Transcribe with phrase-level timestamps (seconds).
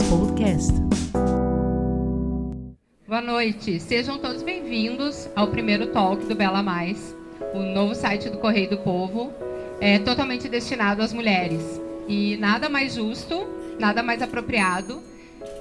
[0.00, 0.72] Podcast.
[3.06, 7.14] Boa noite, sejam todos bem-vindos ao primeiro talk do Bela Mais,
[7.52, 9.30] o novo site do Correio do Povo,
[9.82, 11.78] é totalmente destinado às mulheres.
[12.08, 13.46] E nada mais justo,
[13.78, 15.02] nada mais apropriado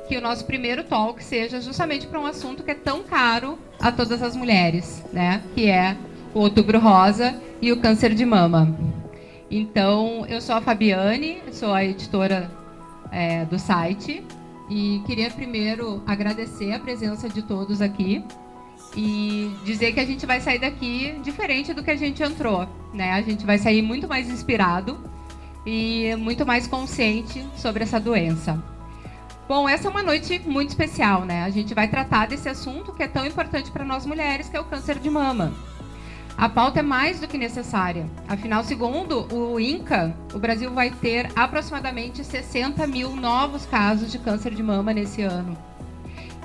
[0.07, 3.91] que o nosso primeiro talk seja justamente para um assunto que é tão caro a
[3.91, 5.43] todas as mulheres, né?
[5.53, 5.97] Que é
[6.33, 8.73] o Outubro Rosa e o câncer de mama.
[9.49, 12.60] Então, eu sou a Fabiane, sou a editora
[13.11, 14.23] é, do site
[14.69, 18.23] e queria primeiro agradecer a presença de todos aqui
[18.95, 23.11] e dizer que a gente vai sair daqui diferente do que a gente entrou, né?
[23.11, 24.97] A gente vai sair muito mais inspirado
[25.65, 28.61] e muito mais consciente sobre essa doença.
[29.47, 31.43] Bom, essa é uma noite muito especial, né?
[31.43, 34.59] A gente vai tratar desse assunto que é tão importante para nós mulheres, que é
[34.59, 35.53] o câncer de mama.
[36.41, 38.09] A pauta é mais do que necessária.
[38.27, 44.55] Afinal, segundo o INCA, o Brasil vai ter aproximadamente 60 mil novos casos de câncer
[44.55, 45.55] de mama nesse ano.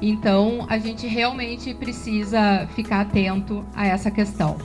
[0.02, 4.58] Então, a gente realmente precisa ficar atento a essa questão.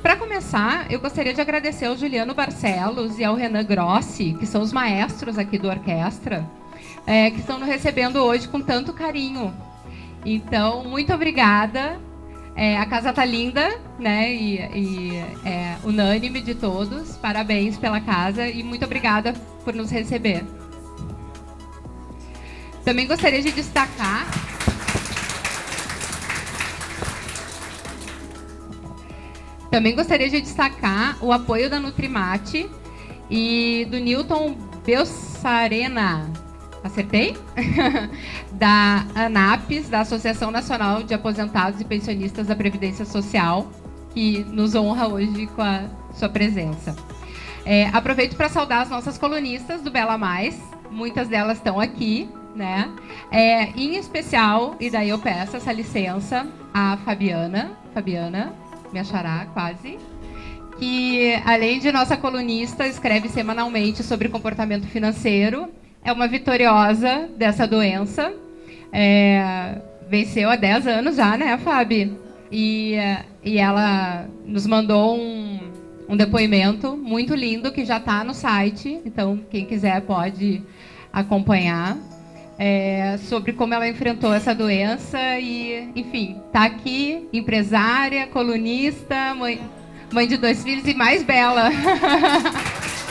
[0.00, 4.62] Para começar, eu gostaria de agradecer ao Juliano Barcelos e ao Renan Grossi, que são
[4.62, 6.48] os maestros aqui do orquestra,
[7.04, 9.52] é, que estão nos recebendo hoje com tanto carinho.
[10.24, 11.98] Então, muito obrigada
[12.56, 14.32] é, a casa tá linda, né?
[14.32, 17.14] E, e é unânime de todos.
[17.16, 20.42] Parabéns pela casa e muito obrigada por nos receber.
[22.82, 24.26] Também gostaria de destacar.
[29.70, 32.70] Também gostaria de destacar o apoio da Nutrimate
[33.28, 36.32] e do Newton Belsarena,
[36.86, 37.36] acertei?
[38.52, 43.70] da ANAPES, da Associação Nacional de Aposentados e Pensionistas da Previdência Social,
[44.14, 46.96] que nos honra hoje com a sua presença.
[47.64, 50.58] É, aproveito para saudar as nossas colunistas do Bela Mais,
[50.90, 52.90] muitas delas estão aqui, né?
[53.30, 58.52] É, em especial, e daí eu peço essa licença, a Fabiana, Fabiana,
[58.92, 59.98] me achará quase,
[60.78, 65.68] que além de nossa colunista, escreve semanalmente sobre comportamento financeiro
[66.06, 68.32] é uma vitoriosa dessa doença.
[68.92, 69.76] É,
[70.08, 72.16] venceu há 10 anos já, né, Fábio?
[72.50, 72.94] E,
[73.44, 75.58] e ela nos mandou um,
[76.08, 79.00] um depoimento muito lindo que já está no site.
[79.04, 80.62] Então, quem quiser pode
[81.12, 81.98] acompanhar.
[82.58, 89.60] É, sobre como ela enfrentou essa doença e, enfim, está aqui, empresária, colunista, mãe,
[90.10, 91.68] mãe de dois filhos e mais bela.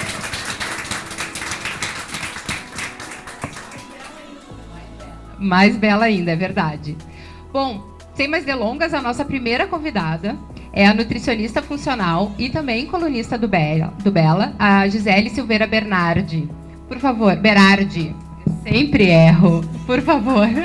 [5.39, 6.97] Mais bela ainda, é verdade.
[7.51, 7.81] Bom,
[8.15, 10.37] sem mais delongas, a nossa primeira convidada
[10.71, 16.49] é a nutricionista funcional e também colunista do Bela, do Bela a Gisele Silveira Bernardi.
[16.87, 18.13] Por favor, Berardi.
[18.45, 19.61] Eu sempre erro.
[19.85, 20.47] Por favor.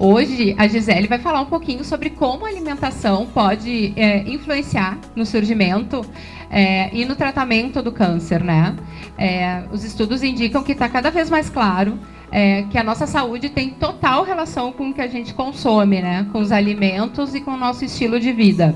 [0.00, 5.26] Hoje a Gisele vai falar um pouquinho sobre como a alimentação pode é, influenciar no
[5.26, 6.04] surgimento
[6.50, 8.76] é, e no tratamento do câncer, né?
[9.16, 11.98] É, os estudos indicam que está cada vez mais claro
[12.30, 16.26] é, que a nossa saúde tem total relação com o que a gente consome, né?
[16.32, 18.74] Com os alimentos e com o nosso estilo de vida.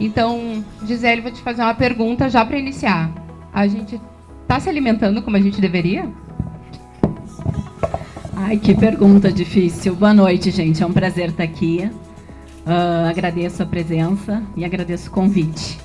[0.00, 3.10] Então, Gisele, vou te fazer uma pergunta já para iniciar.
[3.52, 4.00] A gente
[4.42, 6.08] está se alimentando como a gente deveria?
[8.36, 9.94] Ai, que pergunta difícil.
[9.94, 10.82] Boa noite, gente.
[10.82, 11.90] É um prazer estar aqui.
[12.66, 15.83] Uh, agradeço a presença e agradeço o convite.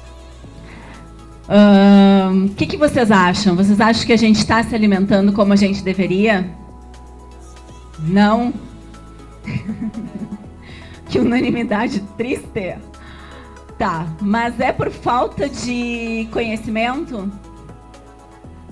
[1.50, 3.56] O que, que vocês acham?
[3.56, 6.48] Vocês acham que a gente está se alimentando como a gente deveria?
[8.00, 8.54] Não?
[11.10, 12.78] que unanimidade triste.
[13.80, 17.32] Tá, mas é por falta de conhecimento?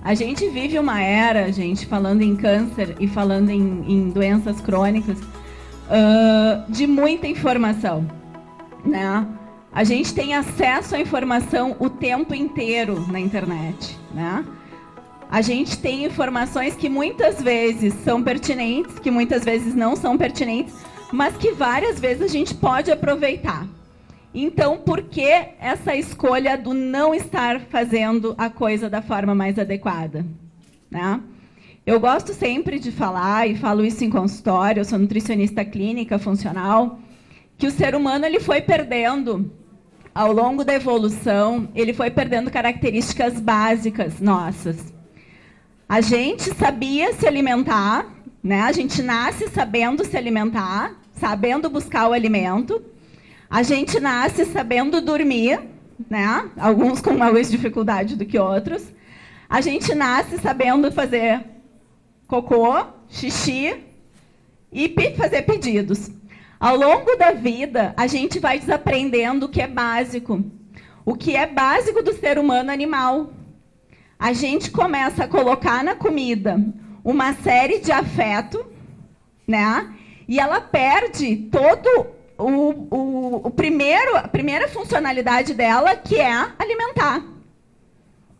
[0.04, 5.18] A gente vive uma era, gente, falando em câncer e falando em, em doenças crônicas,
[5.20, 8.06] uh, de muita informação,
[8.86, 9.28] né?
[9.72, 14.46] A gente tem acesso à informação o tempo inteiro na internet, né?
[15.30, 20.74] A gente tem informações que muitas vezes são pertinentes, que muitas vezes não são pertinentes,
[21.12, 23.68] mas que várias vezes a gente pode aproveitar.
[24.34, 25.28] Então, por que
[25.60, 30.25] essa escolha do não estar fazendo a coisa da forma mais adequada?
[30.90, 31.20] Né?
[31.86, 37.00] Eu gosto sempre de falar, e falo isso em consultório, eu sou nutricionista clínica funcional,
[37.57, 39.51] que o ser humano ele foi perdendo
[40.13, 44.94] ao longo da evolução, ele foi perdendo características básicas nossas.
[45.88, 48.06] A gente sabia se alimentar,
[48.44, 48.62] né?
[48.62, 52.83] A gente nasce sabendo se alimentar, sabendo buscar o alimento.
[53.50, 55.60] A gente nasce sabendo dormir,
[56.10, 56.50] né?
[56.57, 58.83] Alguns com mais dificuldade do que outros.
[59.50, 61.45] A gente nasce sabendo fazer
[62.27, 63.83] cocô, xixi
[64.71, 66.12] e fazer pedidos.
[66.59, 70.44] Ao longo da vida, a gente vai desaprendendo o que é básico.
[71.06, 73.31] O que é básico do ser humano animal.
[74.18, 76.59] A gente começa a colocar na comida
[77.04, 78.65] uma série de afeto,
[79.48, 79.94] né?
[80.27, 82.07] E ela perde todo
[82.38, 82.50] o,
[82.89, 87.24] o, o primeiro, a primeira funcionalidade dela, que é alimentar,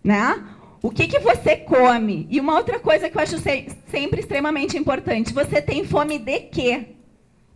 [0.04, 0.44] né?
[0.82, 2.28] O que, que você come?
[2.30, 6.97] E uma outra coisa que eu acho sempre extremamente importante, você tem fome de quê?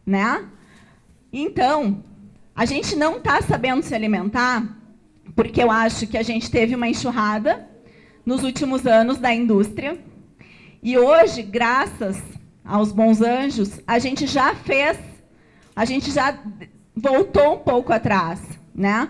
[0.06, 0.46] Né?
[1.32, 2.04] Então,
[2.56, 4.82] a gente não está sabendo se alimentar
[5.36, 7.68] porque eu acho que a gente teve uma enxurrada
[8.26, 9.98] nos últimos anos da indústria.
[10.84, 12.22] E hoje, graças
[12.64, 14.98] aos bons anjos, a gente já fez,
[15.76, 16.38] a gente já
[16.96, 18.42] voltou um pouco atrás,
[18.74, 19.10] né?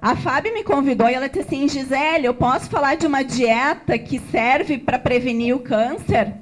[0.00, 3.98] A Fábio me convidou e ela disse assim, Gisele, eu posso falar de uma dieta
[3.98, 6.34] que serve para prevenir o câncer?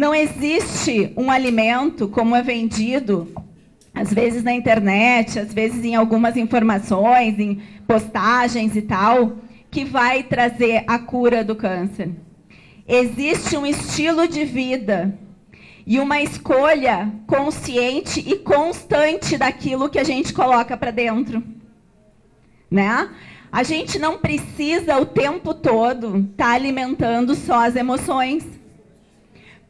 [0.00, 3.28] Não existe um alimento como é vendido,
[3.92, 9.36] às vezes na internet, às vezes em algumas informações, em postagens e tal,
[9.70, 12.12] que vai trazer a cura do câncer.
[12.88, 15.18] Existe um estilo de vida
[15.86, 21.42] e uma escolha consciente e constante daquilo que a gente coloca para dentro.
[22.70, 23.10] Né?
[23.52, 28.59] A gente não precisa o tempo todo estar tá alimentando só as emoções.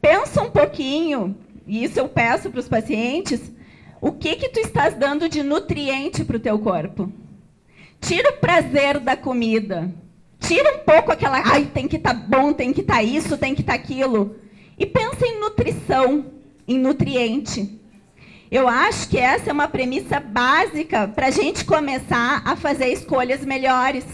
[0.00, 1.36] Pensa um pouquinho,
[1.66, 3.52] e isso eu peço para os pacientes,
[4.00, 7.12] o que que tu estás dando de nutriente para o teu corpo?
[8.00, 9.92] Tira o prazer da comida.
[10.40, 13.36] Tira um pouco aquela, ai, tem que estar tá bom, tem que estar tá isso,
[13.36, 14.36] tem que estar tá aquilo.
[14.78, 16.24] E pensa em nutrição,
[16.66, 17.78] em nutriente.
[18.50, 23.44] Eu acho que essa é uma premissa básica para a gente começar a fazer escolhas
[23.44, 24.04] melhores.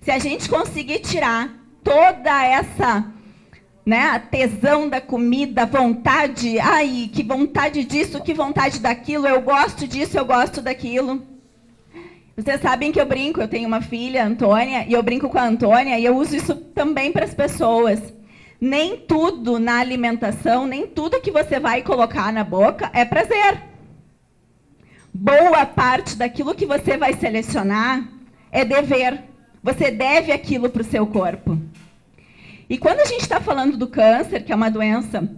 [0.00, 1.54] Se a gente conseguir tirar
[1.84, 3.12] toda essa
[3.84, 4.10] né?
[4.10, 10.16] A tesão da comida, vontade, ai, que vontade disso, que vontade daquilo, eu gosto disso,
[10.16, 11.22] eu gosto daquilo.
[12.36, 15.44] Vocês sabem que eu brinco, eu tenho uma filha, Antônia, e eu brinco com a
[15.44, 18.00] Antônia e eu uso isso também para as pessoas.
[18.58, 23.60] Nem tudo na alimentação, nem tudo que você vai colocar na boca é prazer.
[25.12, 28.08] Boa parte daquilo que você vai selecionar
[28.50, 29.22] é dever.
[29.62, 31.58] Você deve aquilo para o seu corpo.
[32.72, 35.28] E quando a gente está falando do câncer, que é uma doença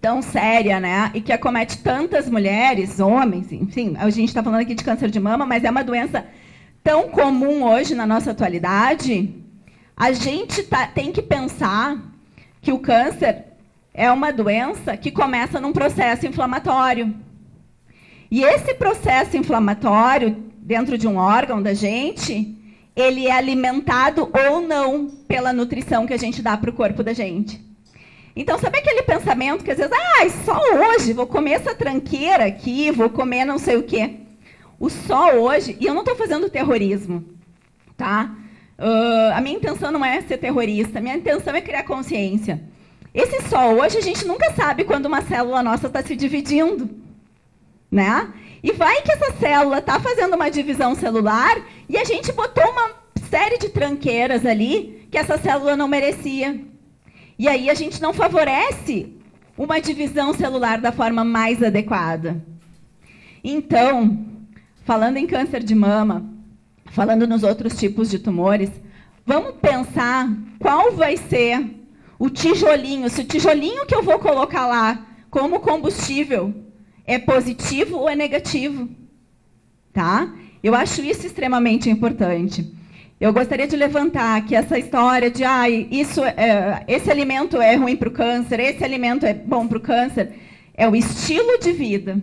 [0.00, 4.74] tão séria, né, e que acomete tantas mulheres, homens, enfim, a gente está falando aqui
[4.74, 6.24] de câncer de mama, mas é uma doença
[6.82, 9.34] tão comum hoje na nossa atualidade,
[9.94, 12.02] a gente tá, tem que pensar
[12.62, 13.44] que o câncer
[13.92, 17.14] é uma doença que começa num processo inflamatório.
[18.30, 22.56] E esse processo inflamatório dentro de um órgão da gente,
[22.94, 27.12] ele é alimentado ou não pela nutrição que a gente dá para o corpo da
[27.12, 27.60] gente.
[28.34, 32.90] Então, sabe aquele pensamento que às vezes, ah, só hoje vou comer essa tranqueira aqui,
[32.90, 34.16] vou comer não sei o quê.
[34.78, 37.24] O só hoje, e eu não estou fazendo terrorismo,
[37.96, 38.34] tá?
[38.78, 42.60] Uh, a minha intenção não é ser terrorista, minha intenção é criar consciência.
[43.14, 46.90] Esse só hoje a gente nunca sabe quando uma célula nossa está se dividindo,
[47.90, 48.32] né?
[48.62, 52.92] E vai que essa célula está fazendo uma divisão celular e a gente botou uma
[53.28, 56.60] série de tranqueiras ali que essa célula não merecia.
[57.38, 59.16] E aí a gente não favorece
[59.58, 62.42] uma divisão celular da forma mais adequada.
[63.42, 64.24] Então,
[64.84, 66.24] falando em câncer de mama,
[66.86, 68.70] falando nos outros tipos de tumores,
[69.26, 70.28] vamos pensar
[70.60, 71.68] qual vai ser
[72.16, 76.54] o tijolinho, se o tijolinho que eu vou colocar lá como combustível
[77.06, 78.88] é positivo ou é negativo.
[79.92, 80.32] Tá?
[80.62, 82.72] Eu acho isso extremamente importante.
[83.20, 87.96] Eu gostaria de levantar que essa história de ah, isso, é, esse alimento é ruim
[87.96, 90.32] para o câncer, esse alimento é bom para o câncer,
[90.74, 92.20] é o estilo de vida.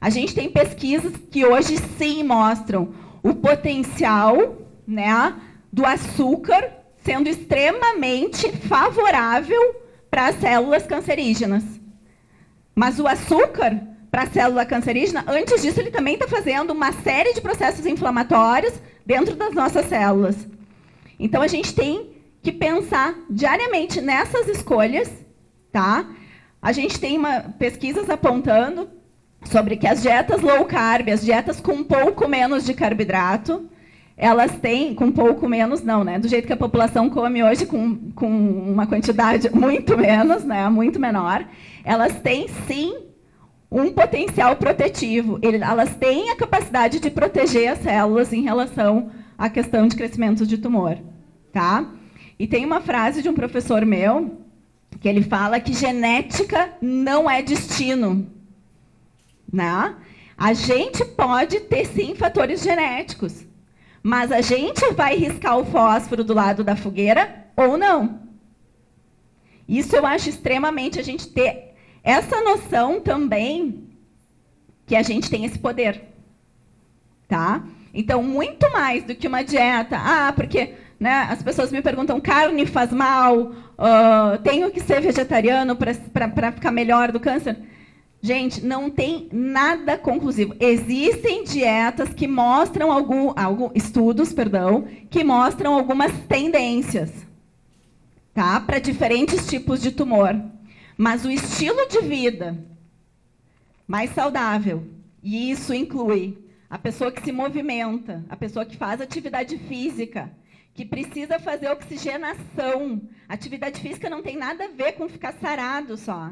[0.00, 5.34] A gente tem pesquisas que hoje sim mostram o potencial né,
[5.72, 6.72] do açúcar
[7.04, 9.76] sendo extremamente favorável
[10.10, 11.62] para as células cancerígenas.
[12.74, 13.80] Mas o açúcar
[14.12, 18.74] para a célula cancerígena, antes disso, ele também está fazendo uma série de processos inflamatórios
[19.06, 20.36] dentro das nossas células.
[21.18, 22.10] Então, a gente tem
[22.42, 25.10] que pensar diariamente nessas escolhas,
[25.72, 26.10] tá?
[26.60, 28.90] A gente tem uma, pesquisas apontando
[29.44, 33.66] sobre que as dietas low carb, as dietas com pouco menos de carboidrato,
[34.14, 36.18] elas têm, com pouco menos, não, né?
[36.18, 40.68] Do jeito que a população come hoje, com, com uma quantidade muito menos, né?
[40.68, 41.46] Muito menor,
[41.82, 43.10] elas têm sim
[43.72, 45.38] um potencial protetivo.
[45.42, 50.58] elas têm a capacidade de proteger as células em relação à questão de crescimento de
[50.58, 50.98] tumor.
[51.50, 51.90] Tá?
[52.38, 54.38] E tem uma frase de um professor meu
[55.00, 58.30] que ele fala que genética não é destino.
[59.50, 59.96] Né?
[60.36, 63.46] A gente pode ter sim fatores genéticos,
[64.02, 68.20] mas a gente vai riscar o fósforo do lado da fogueira ou não.
[69.66, 71.71] Isso eu acho extremamente a gente ter
[72.02, 73.88] essa noção também
[74.86, 76.02] que a gente tem esse poder.
[77.28, 77.64] Tá?
[77.94, 79.96] Então, muito mais do que uma dieta.
[79.96, 83.38] Ah, porque né, as pessoas me perguntam: carne faz mal?
[83.38, 87.56] Uh, tenho que ser vegetariano para ficar melhor do câncer?
[88.24, 90.54] Gente, não tem nada conclusivo.
[90.60, 97.10] Existem dietas que mostram algum, algum estudos, perdão, que mostram algumas tendências,
[98.32, 100.40] tá, para diferentes tipos de tumor.
[101.02, 102.56] Mas o estilo de vida
[103.88, 104.86] mais saudável,
[105.20, 106.38] e isso inclui
[106.70, 110.32] a pessoa que se movimenta, a pessoa que faz atividade física,
[110.72, 113.02] que precisa fazer oxigenação.
[113.28, 116.30] Atividade física não tem nada a ver com ficar sarado só.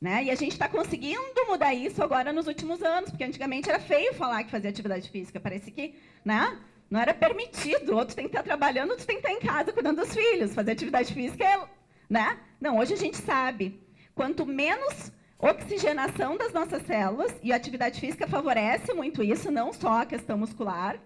[0.00, 0.24] Né?
[0.24, 4.12] E a gente está conseguindo mudar isso agora nos últimos anos, porque antigamente era feio
[4.14, 5.38] falar que fazia atividade física.
[5.38, 6.58] Parece que né?
[6.90, 7.94] não era permitido.
[7.94, 10.52] Outro tem que estar trabalhando, outro tem que estar em casa cuidando dos filhos.
[10.52, 11.64] Fazer atividade física é.
[12.10, 12.40] Né?
[12.60, 13.83] Não, hoje a gente sabe.
[14.14, 20.02] Quanto menos oxigenação das nossas células, e a atividade física favorece muito isso, não só
[20.02, 20.98] a questão muscular,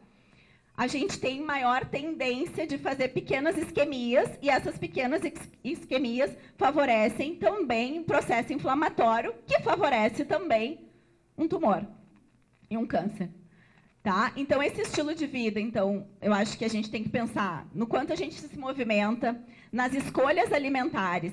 [0.77, 5.23] a gente tem maior tendência de fazer pequenas isquemias, e essas pequenas
[5.65, 10.89] isquemias favorecem também um processo inflamatório, que favorece também
[11.37, 11.85] um tumor
[12.71, 13.29] e um câncer.
[14.05, 14.33] Tá?
[14.37, 17.87] Então, esse estilo de vida, então, eu acho que a gente tem que pensar no
[17.87, 19.37] quanto a gente se movimenta,
[19.73, 21.33] nas escolhas alimentares.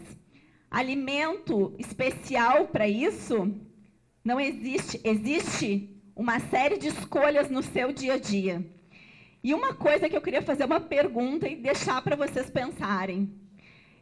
[0.75, 3.49] Alimento especial para isso
[4.21, 4.99] não existe.
[5.05, 8.61] Existe uma série de escolhas no seu dia a dia.
[9.41, 13.33] E uma coisa que eu queria fazer uma pergunta e deixar para vocês pensarem.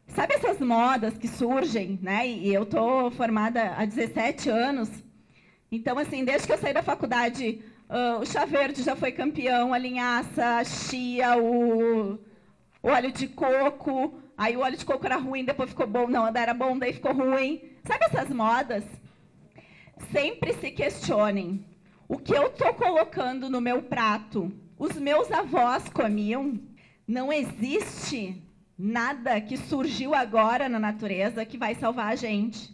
[0.07, 2.27] Sabe essas modas que surgem, né?
[2.27, 4.89] E eu tô formada há 17 anos.
[5.71, 9.75] Então, assim, desde que eu saí da faculdade, uh, o chá verde já foi campeão,
[9.75, 12.13] a linhaça, a chia, o,
[12.81, 14.22] o óleo de coco.
[14.37, 16.07] Aí o óleo de coco era ruim, depois ficou bom.
[16.07, 17.61] Não, era bom, daí ficou ruim.
[17.85, 18.83] Sabe essas modas?
[20.11, 21.65] Sempre se questionem.
[22.07, 26.59] O que eu estou colocando no meu prato os meus avós comiam.
[27.07, 28.41] Não existe
[28.77, 32.69] nada que surgiu agora na natureza que vai salvar a gente.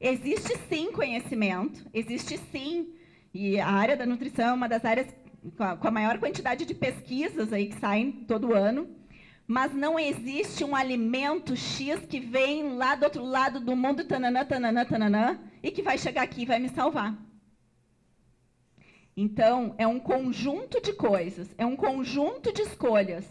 [0.00, 2.94] Existe sim conhecimento, existe sim,
[3.32, 5.06] e a área da nutrição é uma das áreas
[5.56, 8.88] com a maior quantidade de pesquisas aí que saem todo ano,
[9.46, 14.44] mas não existe um alimento X que vem lá do outro lado do mundo, tananã,
[14.44, 17.16] tananã, tananã, e que vai chegar aqui e vai me salvar.
[19.16, 23.24] Então, é um conjunto de coisas, é um conjunto de escolhas.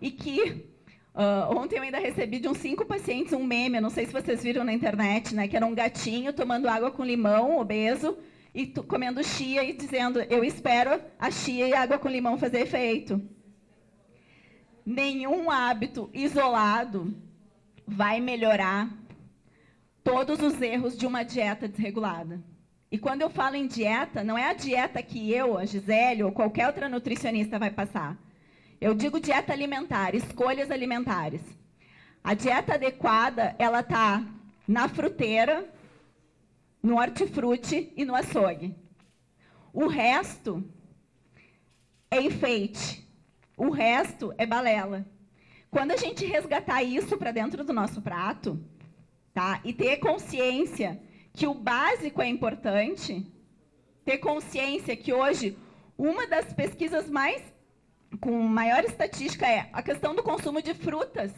[0.00, 0.70] E que
[1.14, 4.42] uh, ontem eu ainda recebi de uns cinco pacientes um meme, não sei se vocês
[4.42, 5.48] viram na internet, né?
[5.48, 8.16] Que era um gatinho tomando água com limão, obeso,
[8.54, 12.60] e comendo chia e dizendo: Eu espero a chia e a água com limão fazer
[12.60, 13.20] efeito.
[14.84, 17.14] Nenhum hábito isolado
[17.86, 18.88] vai melhorar
[20.02, 22.42] todos os erros de uma dieta desregulada.
[22.90, 26.32] E quando eu falo em dieta, não é a dieta que eu, a Gisele ou
[26.32, 28.18] qualquer outra nutricionista vai passar.
[28.80, 31.42] Eu digo dieta alimentar, escolhas alimentares.
[32.24, 34.24] A dieta adequada, ela está
[34.66, 35.68] na fruteira,
[36.82, 38.74] no hortifruti e no açougue.
[39.72, 40.64] O resto
[42.10, 43.06] é enfeite.
[43.60, 45.04] O resto é balela.
[45.70, 48.58] Quando a gente resgatar isso para dentro do nosso prato,
[49.34, 49.60] tá?
[49.62, 50.98] E ter consciência
[51.34, 53.30] que o básico é importante,
[54.02, 55.58] ter consciência que hoje
[55.98, 57.42] uma das pesquisas mais
[58.18, 61.30] com maior estatística é a questão do consumo de frutas.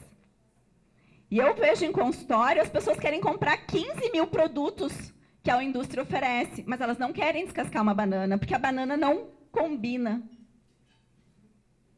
[1.28, 5.12] E eu vejo em consultório as pessoas querem comprar 15 mil produtos
[5.42, 9.26] que a indústria oferece, mas elas não querem descascar uma banana, porque a banana não
[9.50, 10.22] combina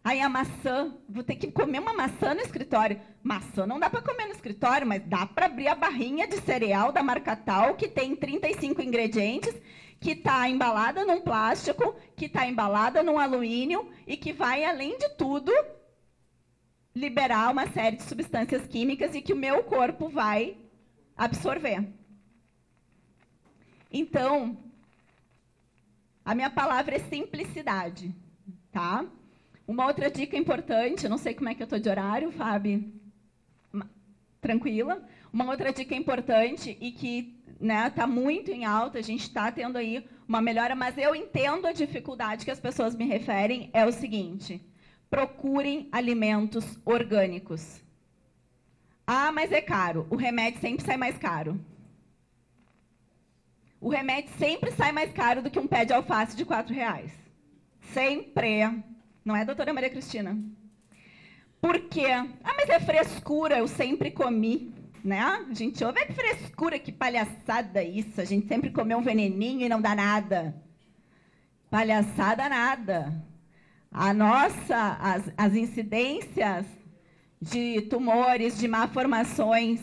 [0.05, 3.01] Aí a maçã, vou ter que comer uma maçã no escritório.
[3.23, 6.93] Maçã não dá para comer no escritório, mas dá para abrir a barrinha de cereal
[6.93, 9.55] da marca tal, que tem 35 ingredientes,
[9.99, 15.09] que está embalada num plástico, que está embalada num alumínio e que vai, além de
[15.17, 15.51] tudo,
[16.95, 20.59] liberar uma série de substâncias químicas e que o meu corpo vai
[21.17, 21.83] absorver.
[23.91, 24.59] Então,
[26.23, 28.15] a minha palavra é simplicidade,
[28.71, 29.07] tá?
[29.67, 32.93] Uma outra dica importante, não sei como é que eu estou de horário, Fábio.
[34.41, 35.03] Tranquila.
[35.33, 39.51] Uma outra dica importante e que está né, tá muito em alta, a gente está
[39.51, 43.87] tendo aí uma melhora, mas eu entendo a dificuldade que as pessoas me referem, é
[43.87, 44.61] o seguinte.
[45.11, 47.81] procurem alimentos orgânicos.
[49.07, 50.07] Ah, mas é caro.
[50.11, 51.61] O remédio sempre sai mais caro.
[53.81, 57.13] O remédio sempre sai mais caro do que um pé de alface de quatro reais.
[57.93, 58.83] Sempre.
[59.25, 60.39] Não é, doutora Maria Cristina?
[61.59, 62.09] Por quê?
[62.11, 64.75] Ah, mas é frescura, eu sempre comi.
[65.03, 65.19] Né?
[65.19, 68.21] A gente ouve, que frescura, que palhaçada isso.
[68.21, 70.55] A gente sempre comeu um veneninho e não dá nada.
[71.71, 73.15] Palhaçada nada.
[73.91, 76.67] A nossa, as, as incidências
[77.41, 79.81] de tumores, de malformações,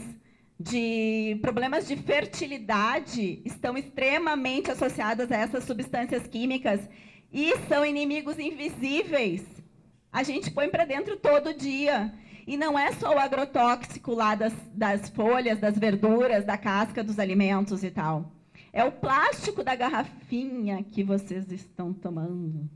[0.60, 6.79] de problemas de fertilidade estão extremamente associadas a essas substâncias químicas
[7.32, 9.44] e são inimigos invisíveis.
[10.12, 12.14] A gente põe para dentro todo dia.
[12.46, 17.20] E não é só o agrotóxico lá das, das folhas, das verduras, da casca dos
[17.20, 18.32] alimentos e tal.
[18.74, 22.70] É o plástico da garrafinha que vocês estão tomando.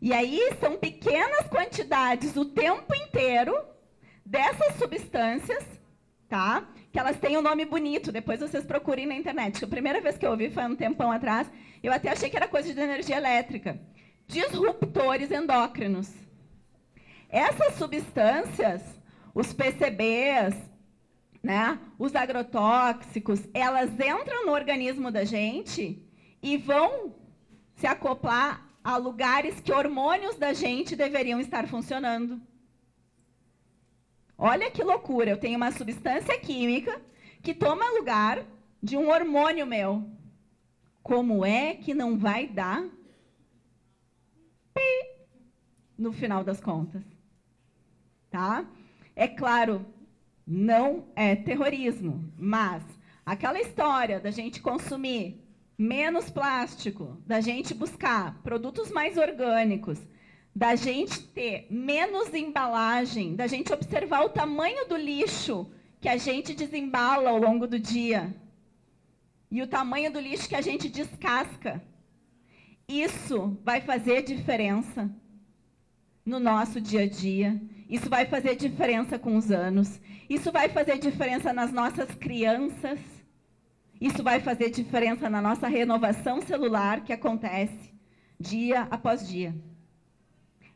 [0.00, 3.56] E aí são pequenas quantidades o tempo inteiro
[4.24, 5.64] dessas substâncias,
[6.28, 6.68] tá?
[6.92, 9.64] Que elas têm um nome bonito, depois vocês procurem na internet.
[9.64, 11.50] A primeira vez que eu ouvi foi um tempão atrás,
[11.82, 13.80] eu até achei que era coisa de energia elétrica.
[14.26, 16.12] Disruptores endócrinos.
[17.30, 18.82] Essas substâncias,
[19.34, 20.54] os PCBs,
[21.42, 26.06] né, os agrotóxicos, elas entram no organismo da gente
[26.42, 27.14] e vão
[27.74, 32.40] se acoplar a lugares que hormônios da gente deveriam estar funcionando.
[34.44, 37.00] Olha que loucura, eu tenho uma substância química
[37.44, 38.44] que toma lugar
[38.82, 40.04] de um hormônio meu.
[41.00, 42.82] Como é que não vai dar
[44.74, 45.14] pi
[45.96, 47.04] no final das contas?
[48.30, 48.68] Tá?
[49.14, 49.86] É claro,
[50.44, 52.82] não é terrorismo, mas
[53.24, 55.40] aquela história da gente consumir
[55.78, 60.00] menos plástico, da gente buscar produtos mais orgânicos,
[60.54, 66.54] da gente ter menos embalagem, da gente observar o tamanho do lixo que a gente
[66.54, 68.34] desembala ao longo do dia
[69.50, 71.82] e o tamanho do lixo que a gente descasca.
[72.88, 75.10] Isso vai fazer diferença
[76.24, 77.60] no nosso dia a dia.
[77.88, 80.00] Isso vai fazer diferença com os anos.
[80.28, 82.98] Isso vai fazer diferença nas nossas crianças.
[84.00, 87.92] Isso vai fazer diferença na nossa renovação celular que acontece
[88.40, 89.54] dia após dia.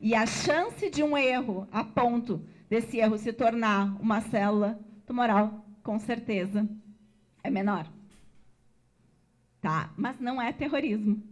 [0.01, 5.65] E a chance de um erro, a ponto desse erro se tornar uma célula tumoral,
[5.83, 6.69] com certeza,
[7.43, 7.91] é menor.
[9.61, 9.93] Tá?
[9.97, 11.23] Mas não é terrorismo.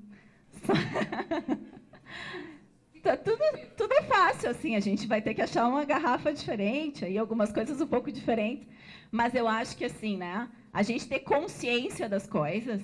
[0.64, 0.72] Só...
[3.02, 3.42] tá, tudo,
[3.76, 4.76] tudo é fácil, assim.
[4.76, 8.66] A gente vai ter que achar uma garrafa diferente, aí algumas coisas um pouco diferentes.
[9.10, 10.48] Mas eu acho que, assim, né?
[10.72, 12.82] A gente ter consciência das coisas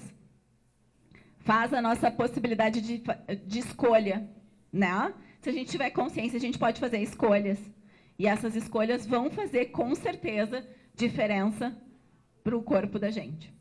[1.41, 3.03] faz a nossa possibilidade de,
[3.47, 4.29] de escolha,
[4.73, 5.13] né?
[5.41, 7.59] Se a gente tiver consciência, a gente pode fazer escolhas.
[8.19, 11.75] E essas escolhas vão fazer, com certeza, diferença
[12.45, 13.53] para o corpo da gente.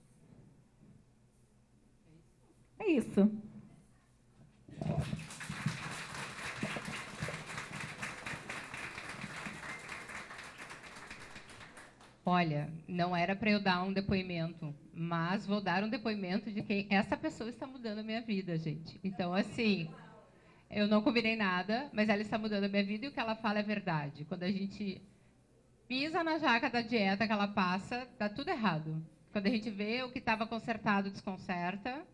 [2.78, 3.32] É isso.
[12.26, 16.86] Olha, não era para eu dar um depoimento, mas vou dar um depoimento de quem
[16.89, 19.00] essa pessoa está mudando a minha vida, gente.
[19.04, 19.89] Então, assim,
[20.69, 23.36] eu não combinei nada, mas ela está mudando a minha vida e o que ela
[23.36, 24.25] fala é verdade.
[24.25, 25.01] Quando a gente
[25.88, 29.03] pisa na jaca da dieta que ela passa, dá tudo errado.
[29.32, 32.05] Quando a gente vê o que estava consertado, desconcerta.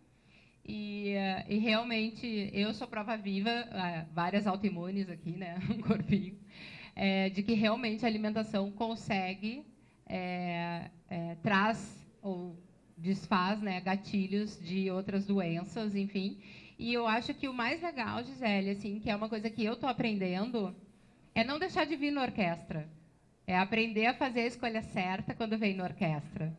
[0.65, 5.59] E, eh, e, realmente, eu sou prova viva, eh, várias autoimunes aqui, né?
[5.69, 6.37] Um corpinho.
[6.95, 9.65] É, de que realmente a alimentação consegue,
[10.07, 12.57] é, é, traz ou
[12.97, 16.39] desfaz né, gatilhos de outras doenças, enfim.
[16.77, 19.73] E eu acho que o mais legal, Gisele, assim, que é uma coisa que eu
[19.73, 20.75] estou aprendendo,
[21.33, 22.87] é não deixar de vir na orquestra.
[23.47, 26.51] É aprender a fazer a escolha certa quando vem na orquestra.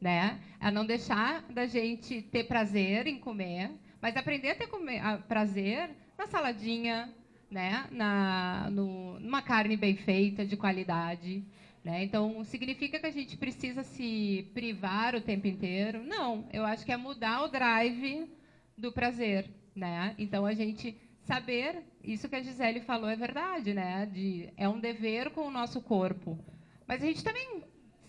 [0.00, 0.40] Né?
[0.58, 5.18] A não deixar da gente ter prazer em comer, mas aprender a ter comer, a
[5.18, 7.12] prazer na saladinha,
[7.50, 7.86] né?
[7.92, 11.44] na, no, numa carne bem feita, de qualidade.
[11.84, 12.02] Né?
[12.02, 16.02] Então, significa que a gente precisa se privar o tempo inteiro?
[16.02, 18.28] Não, eu acho que é mudar o drive
[18.76, 20.14] do prazer né?
[20.18, 24.06] Então a gente saber, isso que a Gisele falou é verdade, né?
[24.06, 26.38] De, é um dever com o nosso corpo.
[26.86, 27.62] Mas a gente também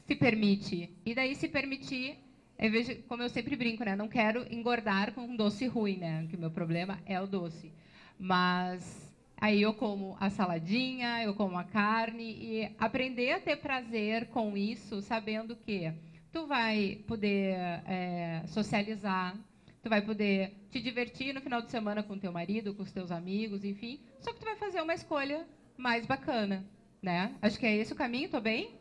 [0.08, 0.90] se permite.
[1.06, 2.18] E daí se permitir,
[2.58, 3.96] eu vejo, como eu sempre brinco, né?
[3.96, 6.28] Não quero engordar com um doce ruim, né?
[6.30, 7.72] Que o meu problema é o doce.
[8.18, 14.28] Mas aí eu como a saladinha, eu como a carne e aprender a ter prazer
[14.28, 15.92] com isso, sabendo que
[16.32, 19.36] tu vai poder é, socializar,
[19.82, 23.12] Tu vai poder te divertir no final de semana com teu marido, com os teus
[23.12, 24.00] amigos, enfim.
[24.20, 26.64] Só que tu vai fazer uma escolha mais bacana,
[27.02, 27.34] né?
[27.42, 28.80] Acho que é esse o caminho, tô bem?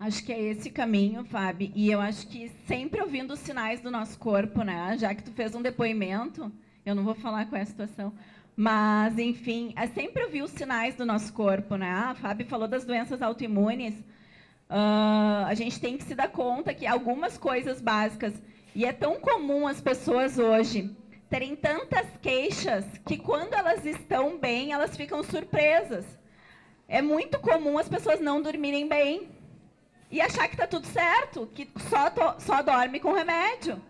[0.00, 1.72] Acho que é esse caminho, Fábio.
[1.74, 4.96] E eu acho que sempre ouvindo os sinais do nosso corpo, né?
[4.96, 6.50] Já que tu fez um depoimento,
[6.86, 8.14] eu não vou falar qual é a situação,
[8.56, 11.90] mas, enfim, é sempre ouvir os sinais do nosso corpo, né?
[11.90, 13.94] A Fábio falou das doenças autoimunes.
[14.70, 18.34] Uh, a gente tem que se dar conta que algumas coisas básicas,
[18.78, 20.96] e é tão comum as pessoas hoje
[21.28, 26.04] terem tantas queixas que quando elas estão bem, elas ficam surpresas.
[26.86, 29.30] É muito comum as pessoas não dormirem bem
[30.08, 33.82] e achar que está tudo certo, que só, to, só dorme com remédio.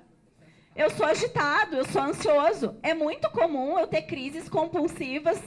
[0.74, 2.74] Eu sou agitado, eu sou ansioso.
[2.82, 5.38] É muito comum eu ter crises compulsivas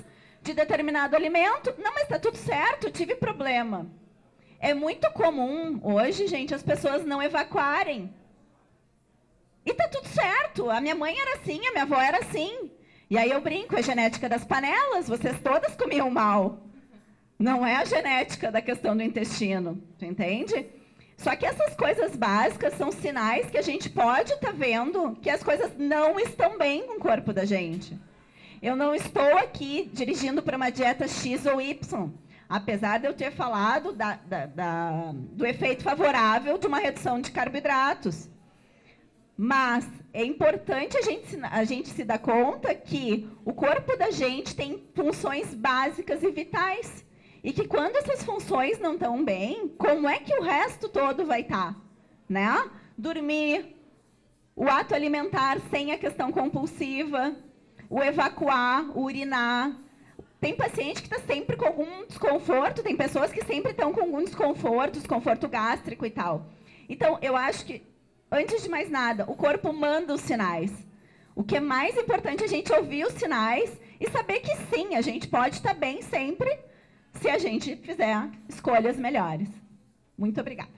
[0.43, 1.73] de determinado alimento.
[1.79, 3.89] Não, mas está tudo certo, tive problema.
[4.59, 8.20] É muito comum hoje, gente, as pessoas não evacuarem.
[9.65, 10.69] E tá tudo certo.
[10.69, 12.71] A minha mãe era assim, a minha avó era assim.
[13.09, 16.59] E aí eu brinco, é genética das panelas, vocês todas comiam mal.
[17.37, 20.65] Não é a genética da questão do intestino, tu entende?
[21.17, 25.29] Só que essas coisas básicas são sinais que a gente pode estar tá vendo que
[25.29, 27.99] as coisas não estão bem com o corpo da gente.
[28.61, 32.11] Eu não estou aqui dirigindo para uma dieta X ou Y,
[32.47, 37.31] apesar de eu ter falado da, da, da, do efeito favorável de uma redução de
[37.31, 38.29] carboidratos.
[39.43, 44.55] Mas é importante a gente, a gente se dar conta que o corpo da gente
[44.55, 47.03] tem funções básicas e vitais.
[47.43, 51.41] E que quando essas funções não estão bem, como é que o resto todo vai
[51.41, 51.73] estar?
[51.73, 51.81] Tá?
[52.29, 52.69] Né?
[52.95, 53.75] Dormir,
[54.55, 57.35] o ato alimentar sem a questão compulsiva,
[57.89, 59.75] o evacuar, o urinar.
[60.39, 64.23] Tem paciente que está sempre com algum desconforto, tem pessoas que sempre estão com algum
[64.23, 66.45] desconforto, desconforto gástrico e tal.
[66.87, 67.90] Então, eu acho que,
[68.31, 70.71] antes de mais nada, o corpo manda os sinais.
[71.35, 74.95] O que é mais importante é a gente ouvir os sinais e saber que sim,
[74.95, 76.57] a gente pode estar bem sempre,
[77.13, 79.49] se a gente fizer escolhas melhores.
[80.17, 80.71] Muito obrigada.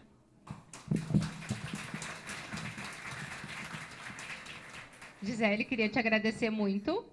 [5.21, 7.05] Gisele, queria te agradecer muito.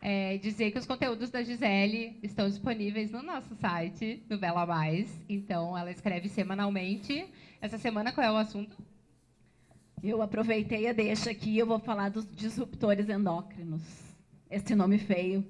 [0.00, 5.08] É, dizer que os conteúdos da Gisele estão disponíveis no nosso site, no Bela Mais.
[5.28, 7.26] Então, ela escreve semanalmente.
[7.60, 8.76] Essa semana, qual é o assunto?
[10.08, 13.82] Eu aproveitei a deixa aqui eu vou falar dos disruptores endócrinos.
[14.48, 15.44] Esse nome feio.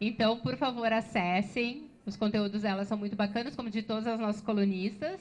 [0.00, 1.88] Então, por favor, acessem.
[2.04, 5.20] Os conteúdos dela são muito bacanas, como de todas as nossas colunistas.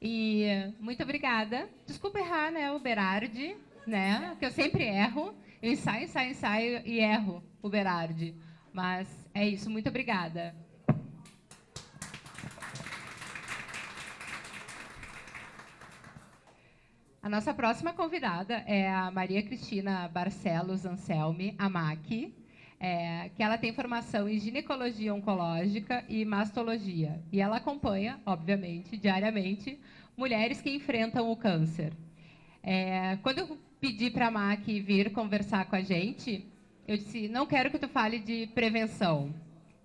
[0.00, 0.46] E
[0.78, 1.68] muito obrigada.
[1.84, 4.36] Desculpa errar, né, o Berardi, né?
[4.38, 5.34] Que eu sempre erro.
[5.60, 8.32] Eu ensaio, ensaio, ensaio e erro o Berardi.
[8.72, 9.68] Mas é isso.
[9.68, 10.54] Muito obrigada.
[17.30, 22.34] Nossa próxima convidada é a Maria Cristina Barcelos Anselmi, a MAC
[22.80, 27.22] é, que ela tem formação em ginecologia oncológica e mastologia.
[27.30, 29.78] E ela acompanha, obviamente, diariamente,
[30.16, 31.92] mulheres que enfrentam o câncer.
[32.64, 36.44] É, quando eu pedi para a MAC vir conversar com a gente,
[36.88, 39.32] eu disse: não quero que tu fale de prevenção,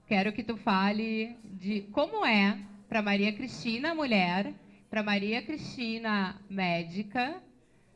[0.08, 2.58] quero que tu fale de como é
[2.90, 4.52] para Maria Cristina, mulher,
[4.90, 7.42] para Maria Cristina, médica,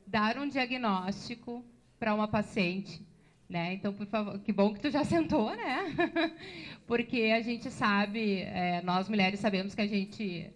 [0.06, 1.64] dar um diagnóstico
[2.00, 3.08] para uma paciente
[3.50, 3.74] né?
[3.74, 5.96] Então, por favor, que bom que tu já sentou, né?
[6.86, 10.52] Porque a gente sabe, é, nós mulheres sabemos que a gente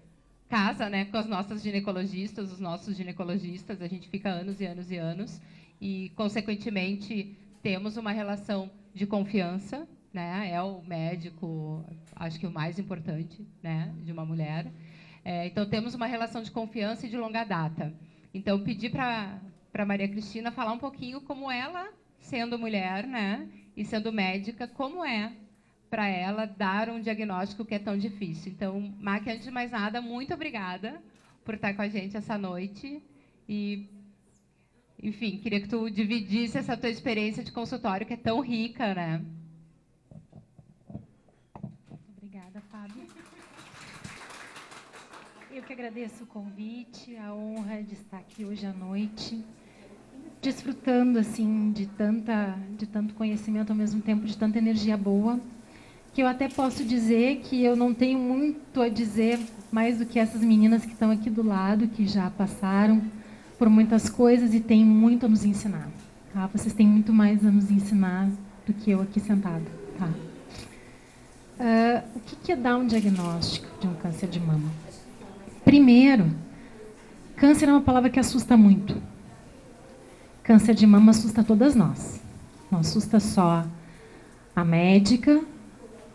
[0.48, 4.92] casa, né, com as nossas ginecologistas, os nossos ginecologistas, a gente fica anos e anos
[4.92, 5.42] e anos
[5.82, 10.52] e, consequentemente, temos uma relação de confiança, né?
[10.52, 11.84] É o médico,
[12.16, 14.72] acho que o mais importante, né, de uma mulher.
[15.26, 17.94] É, então, temos uma relação de confiança e de longa data.
[18.34, 24.12] Então, pedi para Maria Cristina falar um pouquinho como ela sendo mulher, né, e sendo
[24.12, 25.34] médica, como é
[25.90, 28.52] para ela dar um diagnóstico que é tão difícil.
[28.52, 31.00] Então, Mac, antes de mais nada, muito obrigada
[31.46, 33.00] por estar com a gente essa noite
[33.48, 33.88] e
[35.04, 39.24] enfim, queria que tu dividisse essa tua experiência de consultório que é tão rica, né?
[42.18, 43.06] Obrigada, Fábio.
[45.52, 49.42] Eu que agradeço o convite, a honra de estar aqui hoje à noite
[50.42, 55.40] desfrutando assim de tanta de tanto conhecimento ao mesmo tempo de tanta energia boa
[56.14, 59.40] que eu até posso dizer que eu não tenho muito a dizer
[59.72, 63.02] mais do que essas meninas que estão aqui do lado que já passaram
[63.58, 65.90] por muitas coisas e têm muito a nos ensinar
[66.34, 66.46] tá?
[66.48, 68.30] vocês têm muito mais a nos ensinar
[68.66, 69.64] do que eu aqui sentada
[69.98, 70.10] tá
[71.60, 74.83] uh, o que é dar um diagnóstico de um câncer de mama
[75.64, 76.32] primeiro
[77.36, 79.02] câncer é uma palavra que assusta muito
[80.44, 82.20] Câncer de mama assusta todas nós.
[82.70, 83.66] Não assusta só
[84.54, 85.42] a médica,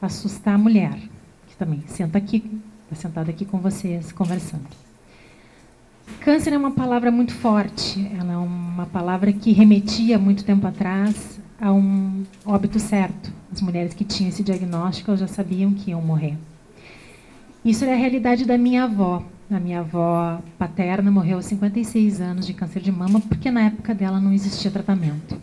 [0.03, 0.99] assustar a mulher,
[1.47, 2.45] que também senta aqui,
[2.85, 4.67] está sentada aqui com vocês, conversando.
[6.21, 11.41] Câncer é uma palavra muito forte, ela é uma palavra que remetia muito tempo atrás
[11.59, 13.33] a um óbito certo.
[13.51, 16.37] As mulheres que tinham esse diagnóstico já sabiam que iam morrer.
[17.65, 19.25] Isso é a realidade da minha avó.
[19.51, 23.95] A minha avó paterna morreu aos 56 anos de câncer de mama, porque na época
[23.95, 25.41] dela não existia tratamento.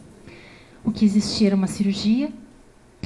[0.83, 2.29] O que existia era uma cirurgia,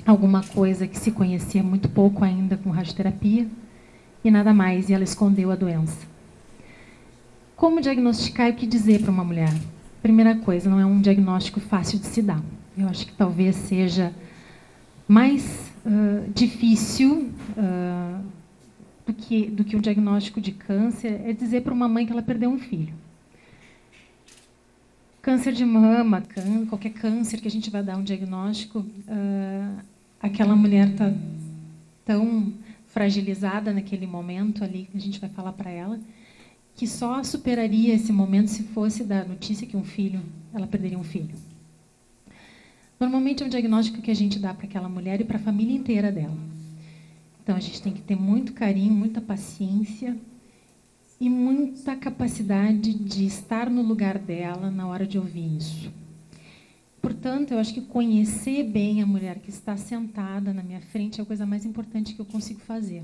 [0.06, 3.48] alguma coisa que se conhecia muito pouco ainda com radioterapia,
[4.26, 6.06] e nada mais, e ela escondeu a doença.
[7.56, 9.54] Como diagnosticar e o que dizer para uma mulher?
[10.02, 12.42] Primeira coisa, não é um diagnóstico fácil de se dar.
[12.78, 14.14] Eu acho que talvez seja
[15.08, 18.39] mais uh, difícil uh,
[19.10, 22.22] do, que, do que um diagnóstico de câncer é dizer para uma mãe que ela
[22.22, 22.94] perdeu um filho.
[25.22, 26.24] Câncer de mama,
[26.70, 29.80] qualquer câncer que a gente vai dar um diagnóstico, uh,
[30.22, 31.14] aquela mulher está
[32.06, 32.54] tão
[32.88, 36.00] fragilizada naquele momento ali que a gente vai falar para ela,
[36.76, 40.22] que só superaria esse momento se fosse da notícia que um filho,
[40.54, 41.36] ela perderia um filho.
[43.00, 45.76] Normalmente é um diagnóstico que a gente dá para aquela mulher e para a família
[45.76, 46.59] inteira dela.
[47.50, 50.16] Então a gente tem que ter muito carinho, muita paciência
[51.20, 55.92] e muita capacidade de estar no lugar dela na hora de ouvir isso.
[57.02, 61.24] Portanto, eu acho que conhecer bem a mulher que está sentada na minha frente é
[61.24, 63.04] a coisa mais importante que eu consigo fazer.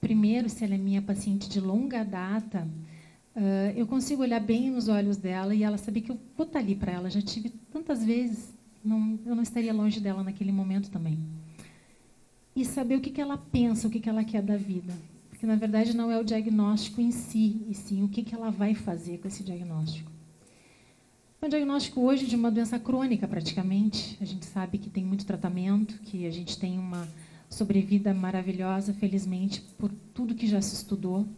[0.00, 2.64] Primeiro, se ela é minha paciente de longa data,
[3.74, 6.76] eu consigo olhar bem nos olhos dela e ela saber que eu vou estar ali
[6.76, 7.10] para ela.
[7.10, 11.18] Já tive tantas vezes, não, eu não estaria longe dela naquele momento também.
[12.58, 14.92] E saber o que, que ela pensa, o que, que ela quer da vida.
[15.30, 18.50] Porque, na verdade, não é o diagnóstico em si, e sim o que, que ela
[18.50, 20.10] vai fazer com esse diagnóstico.
[21.40, 24.18] É um diagnóstico hoje de uma doença crônica, praticamente.
[24.20, 27.06] A gente sabe que tem muito tratamento, que a gente tem uma
[27.48, 31.28] sobrevida maravilhosa, felizmente, por tudo que já se estudou.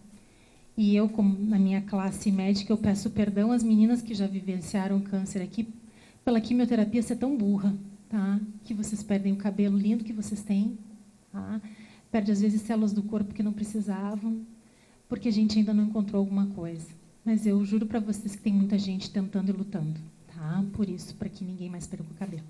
[0.74, 4.98] E eu, como na minha classe médica, eu peço perdão às meninas que já vivenciaram
[5.02, 5.68] câncer aqui
[6.24, 7.76] pela quimioterapia ser tão burra,
[8.08, 8.40] tá?
[8.64, 10.78] Que vocês perdem o cabelo lindo que vocês têm,
[11.32, 11.60] tá?
[12.10, 14.44] Perde às vezes células do corpo que não precisavam,
[15.08, 16.88] porque a gente ainda não encontrou alguma coisa.
[17.24, 20.00] Mas eu juro para vocês que tem muita gente tentando e lutando,
[20.34, 20.64] tá?
[20.72, 22.46] Por isso, para que ninguém mais perca o cabelo.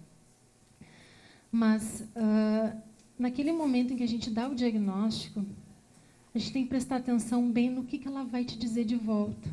[1.50, 2.76] Mas uh,
[3.18, 5.44] naquele momento em que a gente dá o diagnóstico,
[6.34, 8.96] a gente tem que prestar atenção bem no que, que ela vai te dizer de
[8.96, 9.48] volta.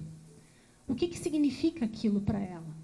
[0.87, 2.77] O que, que significa aquilo para ela?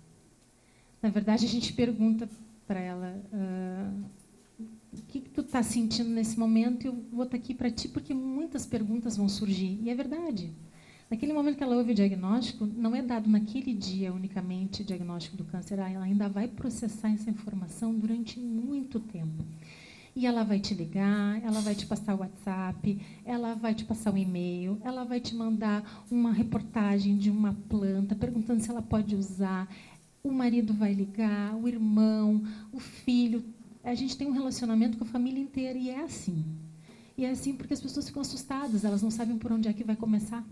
[1.02, 2.28] Na verdade, a gente pergunta
[2.68, 4.06] para ela uh,
[5.00, 6.86] o que, que tu está sentindo nesse momento.
[6.86, 10.52] Eu vou estar tá aqui para ti porque muitas perguntas vão surgir e é verdade.
[11.10, 15.38] Naquele momento que ela ouve o diagnóstico, não é dado naquele dia unicamente o diagnóstico
[15.38, 19.44] do câncer, ela ainda vai processar essa informação durante muito tempo.
[20.16, 24.12] E ela vai te ligar, ela vai te passar o WhatsApp, ela vai te passar
[24.12, 28.82] o um e-mail, ela vai te mandar uma reportagem de uma planta perguntando se ela
[28.82, 29.68] pode usar.
[30.24, 33.44] O marido vai ligar, o irmão, o filho.
[33.84, 36.46] A gente tem um relacionamento com a família inteira e é assim.
[37.18, 39.84] E é assim porque as pessoas ficam assustadas, elas não sabem por onde é que
[39.84, 40.44] vai começar.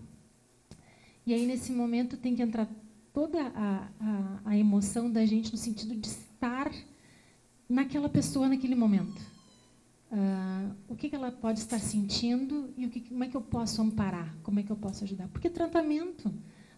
[1.26, 2.68] E aí, nesse momento, tem que entrar
[3.12, 6.70] toda a, a, a emoção da gente no sentido de estar
[7.68, 9.20] naquela pessoa naquele momento.
[10.10, 13.40] Uh, o que, que, ela pode estar sentindo e o que, como é que eu
[13.40, 15.26] posso amparar, como é que eu posso ajudar.
[15.28, 16.30] Porque tratamento,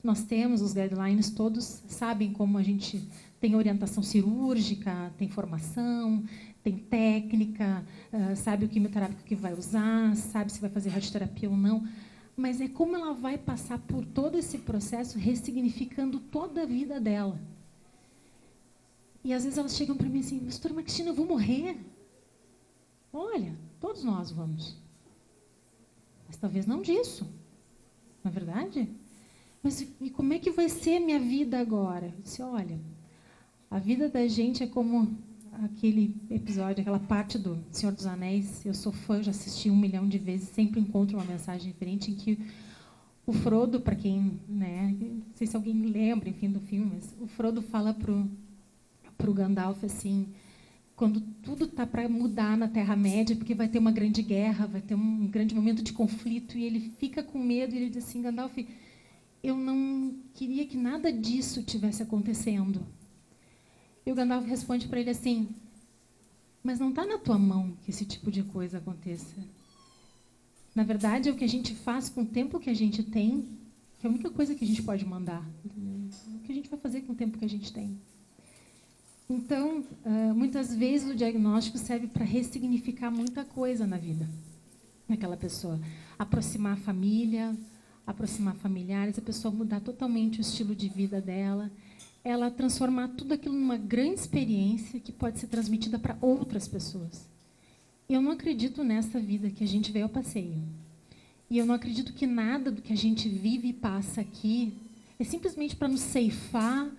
[0.03, 3.09] nós temos os guidelines, todos sabem como a gente
[3.45, 6.25] tem orientação cirúrgica, tem formação,
[6.63, 11.57] tem técnica, uh, sabe o quimioterápico que vai usar, sabe se vai fazer radioterapia ou
[11.57, 11.87] não
[12.37, 17.41] mas é como ela vai passar por todo esse processo ressignificando toda a vida dela.
[19.23, 21.79] E às vezes elas chegam para mim assim, mas doutora eu vou morrer.
[23.13, 24.77] Olha, todos nós vamos.
[26.27, 27.25] Mas talvez não disso.
[28.23, 28.89] Não é verdade?
[29.63, 32.07] Mas e como é que vai ser minha vida agora?
[32.07, 32.79] Eu disse, olha,
[33.71, 35.17] a vida da gente é como
[35.53, 40.09] aquele episódio, aquela parte do Senhor dos Anéis, eu sou fã, já assisti um milhão
[40.09, 42.39] de vezes, sempre encontro uma mensagem diferente em que
[43.27, 47.27] o Frodo, para quem, né, não sei se alguém lembra, enfim, do filme, mas o
[47.27, 48.29] Frodo fala pro
[49.17, 50.27] pro Gandalf assim,
[50.97, 54.81] quando tudo está para mudar na Terra Média, porque vai ter uma grande guerra, vai
[54.81, 58.23] ter um grande momento de conflito, e ele fica com medo e ele diz assim,
[58.23, 58.57] Gandalf,
[59.43, 62.87] eu não queria que nada disso tivesse acontecendo.
[64.07, 65.49] E o Gandalf responde para ele assim:
[66.63, 69.35] Mas não está na tua mão que esse tipo de coisa aconteça.
[70.75, 73.49] Na verdade, é o que a gente faz com o tempo que a gente tem,
[73.99, 75.43] que é a única coisa que a gente pode mandar.
[75.65, 77.97] O que a gente vai fazer com o tempo que a gente tem.
[79.31, 84.29] Então, uh, muitas vezes o diagnóstico serve para ressignificar muita coisa na vida
[85.09, 85.81] daquela pessoa.
[86.19, 87.57] Aproximar a família,
[88.07, 91.71] aproximar familiares, a pessoa mudar totalmente o estilo de vida dela,
[92.25, 97.29] ela transformar tudo aquilo numa grande experiência que pode ser transmitida para outras pessoas.
[98.09, 100.63] Eu não acredito nessa vida que a gente veio ao passeio.
[101.51, 104.73] E eu não acredito que nada do que a gente vive e passa aqui
[105.19, 106.91] é simplesmente para nos ceifar,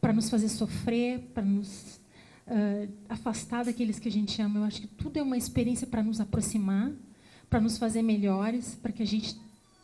[0.00, 1.98] para nos fazer sofrer, para nos
[2.46, 4.60] uh, afastar daqueles que a gente ama.
[4.60, 6.92] Eu acho que tudo é uma experiência para nos aproximar,
[7.48, 9.34] para nos fazer melhores, para que a gente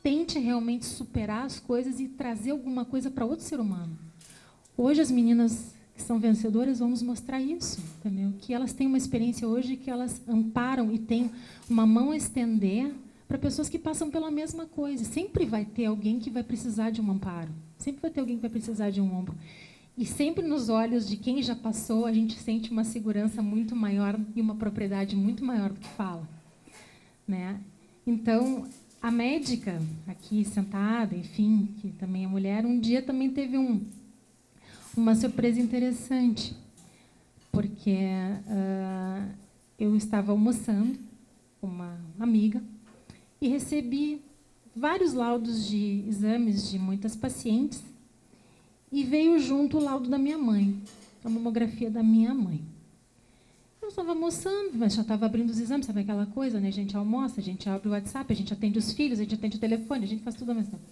[0.03, 4.10] tente realmente superar as coisas e trazer alguma coisa para outro ser humano.
[4.83, 8.33] Hoje as meninas que são vencedoras vamos mostrar isso, entendeu?
[8.39, 11.31] Que elas têm uma experiência hoje que elas amparam e têm
[11.69, 12.91] uma mão a estender
[13.29, 15.05] para pessoas que passam pela mesma coisa.
[15.05, 17.51] Sempre vai ter alguém que vai precisar de um amparo.
[17.77, 19.35] Sempre vai ter alguém que vai precisar de um ombro.
[19.99, 24.19] E sempre nos olhos de quem já passou, a gente sente uma segurança muito maior
[24.35, 26.27] e uma propriedade muito maior do que fala.
[27.29, 27.61] Né?
[28.07, 28.65] Então,
[29.03, 33.85] a médica aqui sentada, enfim, que também é mulher, um dia também teve um,
[34.97, 36.55] uma surpresa interessante,
[37.53, 37.97] porque
[38.47, 39.31] uh,
[39.79, 40.99] eu estava almoçando
[41.61, 42.63] com uma amiga
[43.41, 44.21] e recebi
[44.75, 47.83] vários laudos de exames de muitas pacientes
[48.91, 50.81] e veio junto o laudo da minha mãe,
[51.25, 52.61] a mamografia da minha mãe.
[53.81, 56.69] Eu estava almoçando, mas já estava abrindo os exames, sabe aquela coisa, né?
[56.69, 59.35] A gente almoça, a gente abre o WhatsApp, a gente atende os filhos, a gente
[59.35, 60.85] atende o telefone, a gente faz tudo ao mesmo tempo.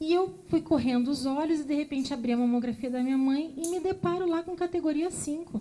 [0.00, 3.52] E eu fui correndo os olhos e de repente abri a mamografia da minha mãe
[3.54, 5.60] e me deparo lá com categoria 5.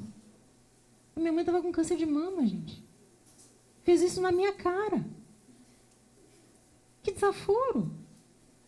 [1.13, 2.81] A minha mãe estava com câncer de mama, gente.
[3.83, 5.05] Fez isso na minha cara.
[7.03, 7.91] Que desaforo!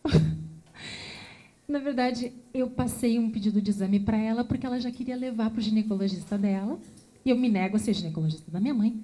[1.66, 5.48] Na verdade, eu passei um pedido de exame para ela porque ela já queria levar
[5.48, 6.78] para o ginecologista dela.
[7.24, 9.02] E eu me nego a ser ginecologista da minha mãe.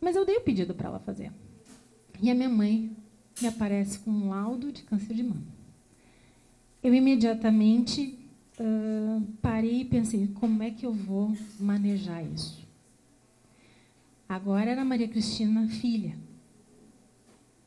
[0.00, 1.32] Mas eu dei o pedido para ela fazer.
[2.22, 2.96] E a minha mãe
[3.42, 5.59] me aparece com um laudo de câncer de mama.
[6.82, 8.18] Eu imediatamente
[8.58, 12.66] uh, parei e pensei: como é que eu vou manejar isso?
[14.28, 16.16] Agora era Maria Cristina, filha.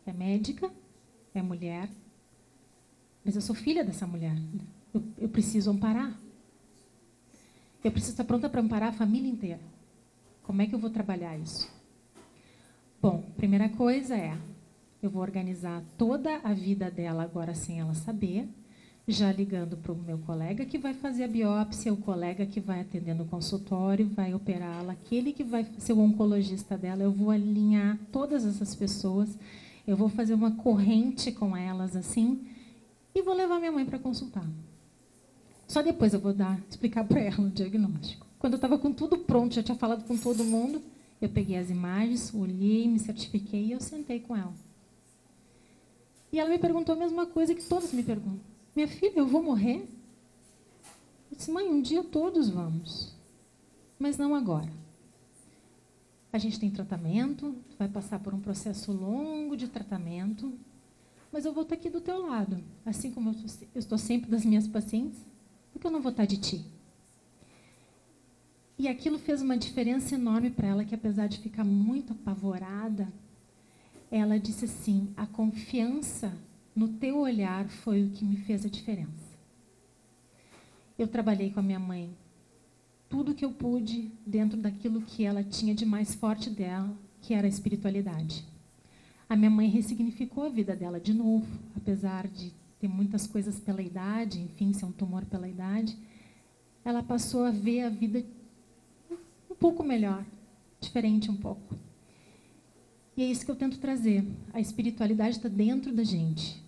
[0.05, 0.71] É médica,
[1.33, 1.89] é mulher,
[3.23, 4.35] mas eu sou filha dessa mulher.
[4.93, 6.17] Eu, eu preciso amparar.
[7.83, 9.59] Eu preciso estar pronta para amparar a família inteira.
[10.41, 11.71] Como é que eu vou trabalhar isso?
[13.01, 14.37] Bom, primeira coisa é,
[15.01, 18.47] eu vou organizar toda a vida dela agora sem ela saber,
[19.07, 22.81] já ligando para o meu colega que vai fazer a biópsia, o colega que vai
[22.81, 27.03] atender no consultório, vai operá-la, aquele que vai ser o oncologista dela.
[27.03, 29.37] Eu vou alinhar todas essas pessoas,
[29.85, 32.47] eu vou fazer uma corrente com elas assim
[33.13, 34.47] e vou levar minha mãe para consultar.
[35.67, 38.25] Só depois eu vou dar, explicar para ela o diagnóstico.
[38.39, 40.81] Quando eu estava com tudo pronto, já tinha falado com todo mundo,
[41.21, 44.53] eu peguei as imagens, olhei, me certifiquei e eu sentei com ela.
[46.31, 48.52] E ela me perguntou a mesma coisa que todos me perguntam.
[48.75, 49.87] Minha filha, eu vou morrer?
[51.31, 53.13] Eu disse, mãe, um dia todos vamos.
[53.99, 54.71] Mas não agora.
[56.31, 60.51] A gente tem tratamento, vai passar por um processo longo de tratamento,
[61.31, 63.35] mas eu vou estar aqui do teu lado, assim como
[63.73, 65.19] eu estou sempre das minhas pacientes,
[65.71, 66.65] porque eu não vou estar de ti.
[68.77, 73.07] E aquilo fez uma diferença enorme para ela, que apesar de ficar muito apavorada,
[74.09, 76.33] ela disse assim: a confiança
[76.75, 79.33] no teu olhar foi o que me fez a diferença.
[80.97, 82.15] Eu trabalhei com a minha mãe
[83.13, 87.45] tudo que eu pude dentro daquilo que ela tinha de mais forte dela, que era
[87.45, 88.43] a espiritualidade.
[89.29, 93.83] A minha mãe ressignificou a vida dela de novo, apesar de ter muitas coisas pela
[93.83, 95.95] idade, enfim, ser um tumor pela idade.
[96.83, 98.25] Ela passou a ver a vida
[99.47, 100.25] um pouco melhor,
[100.81, 101.75] diferente um pouco.
[103.15, 104.25] E é isso que eu tento trazer.
[104.51, 106.62] A espiritualidade está dentro da gente.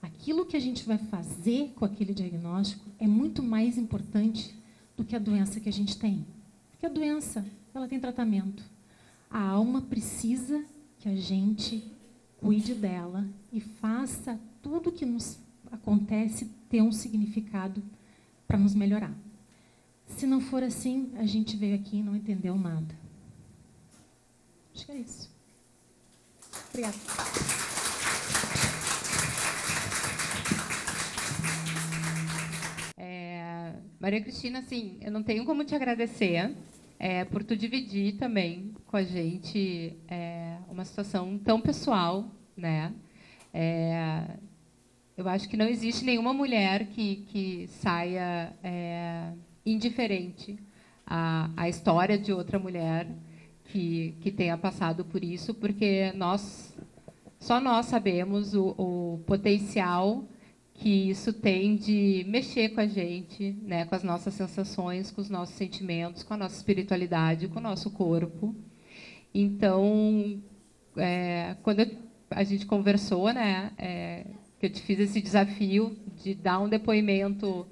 [0.00, 4.54] Aquilo que a gente vai fazer com aquele diagnóstico é muito mais importante
[4.96, 6.26] do que a doença que a gente tem.
[6.70, 7.44] Porque a doença,
[7.74, 8.62] ela tem tratamento.
[9.30, 10.64] A alma precisa
[10.98, 11.84] que a gente
[12.38, 15.38] cuide dela e faça tudo que nos
[15.70, 17.82] acontece ter um significado
[18.46, 19.14] para nos melhorar.
[20.06, 22.94] Se não for assim, a gente veio aqui e não entendeu nada.
[24.74, 25.30] Acho que é isso.
[26.70, 27.77] Obrigada.
[34.00, 36.54] Maria Cristina, assim, eu não tenho como te agradecer
[37.00, 42.92] é, por tu dividir também com a gente é, uma situação tão pessoal, né?
[43.52, 44.38] É,
[45.16, 49.32] eu acho que não existe nenhuma mulher que, que saia é,
[49.66, 50.56] indiferente
[51.04, 53.08] a, a história de outra mulher
[53.64, 56.72] que, que tenha passado por isso, porque nós
[57.40, 60.24] só nós sabemos o, o potencial
[60.78, 65.28] que isso tem de mexer com a gente, né, com as nossas sensações, com os
[65.28, 68.54] nossos sentimentos, com a nossa espiritualidade, com o nosso corpo.
[69.34, 70.40] Então,
[70.96, 71.84] é, quando
[72.30, 74.24] a gente conversou, né, é,
[74.60, 77.66] que eu te fiz esse desafio de dar um depoimento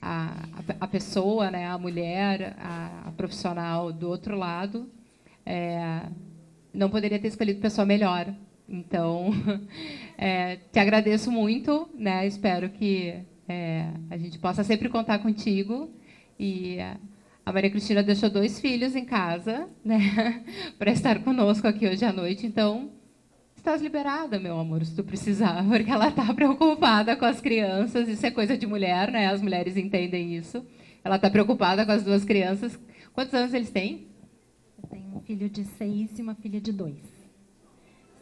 [0.00, 0.34] à,
[0.78, 4.88] à pessoa, né, à mulher, à, à profissional do outro lado,
[5.44, 6.02] é,
[6.72, 8.32] não poderia ter escolhido pessoa melhor.
[8.68, 9.30] Então,
[10.16, 12.26] é, te agradeço muito, né?
[12.26, 13.14] Espero que
[13.48, 15.90] é, a gente possa sempre contar contigo.
[16.38, 16.78] E
[17.44, 20.42] a Maria Cristina deixou dois filhos em casa, né?
[20.78, 22.46] Para estar conosco aqui hoje à noite.
[22.46, 22.90] Então,
[23.54, 28.08] estás liberada, meu amor, se tu precisar, porque ela está preocupada com as crianças.
[28.08, 29.28] Isso é coisa de mulher, né?
[29.28, 30.64] As mulheres entendem isso.
[31.04, 32.78] Ela está preocupada com as duas crianças.
[33.12, 34.08] Quantos anos eles têm?
[34.82, 37.13] Eu tenho um filho de seis e uma filha de dois.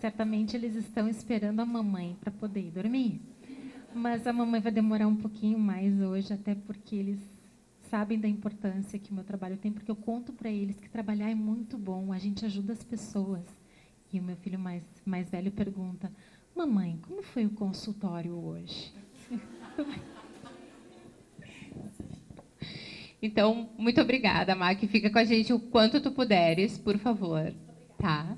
[0.02, 3.20] Certamente eles estão esperando a mamãe para poder ir dormir.
[3.94, 7.20] Mas a mamãe vai demorar um pouquinho mais hoje, até porque eles
[7.88, 11.30] sabem da importância que o meu trabalho tem, porque eu conto para eles que trabalhar
[11.30, 13.44] é muito bom, a gente ajuda as pessoas.
[14.12, 16.10] E o meu filho mais, mais velho pergunta:
[16.52, 18.92] Mamãe, como foi o consultório hoje?
[23.24, 24.80] Então, muito obrigada, Mac.
[24.80, 27.54] Fica com a gente o quanto tu puderes, por favor.
[27.96, 28.34] Tá?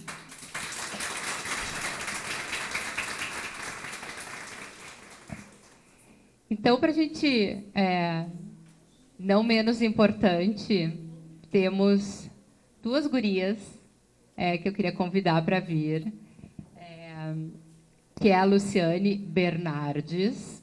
[6.56, 8.26] Então, para a gente, é,
[9.18, 10.96] não menos importante,
[11.50, 12.30] temos
[12.80, 13.58] duas gurias
[14.36, 16.12] é, que eu queria convidar para vir,
[16.76, 17.34] é,
[18.20, 20.62] que é a Luciane Bernardes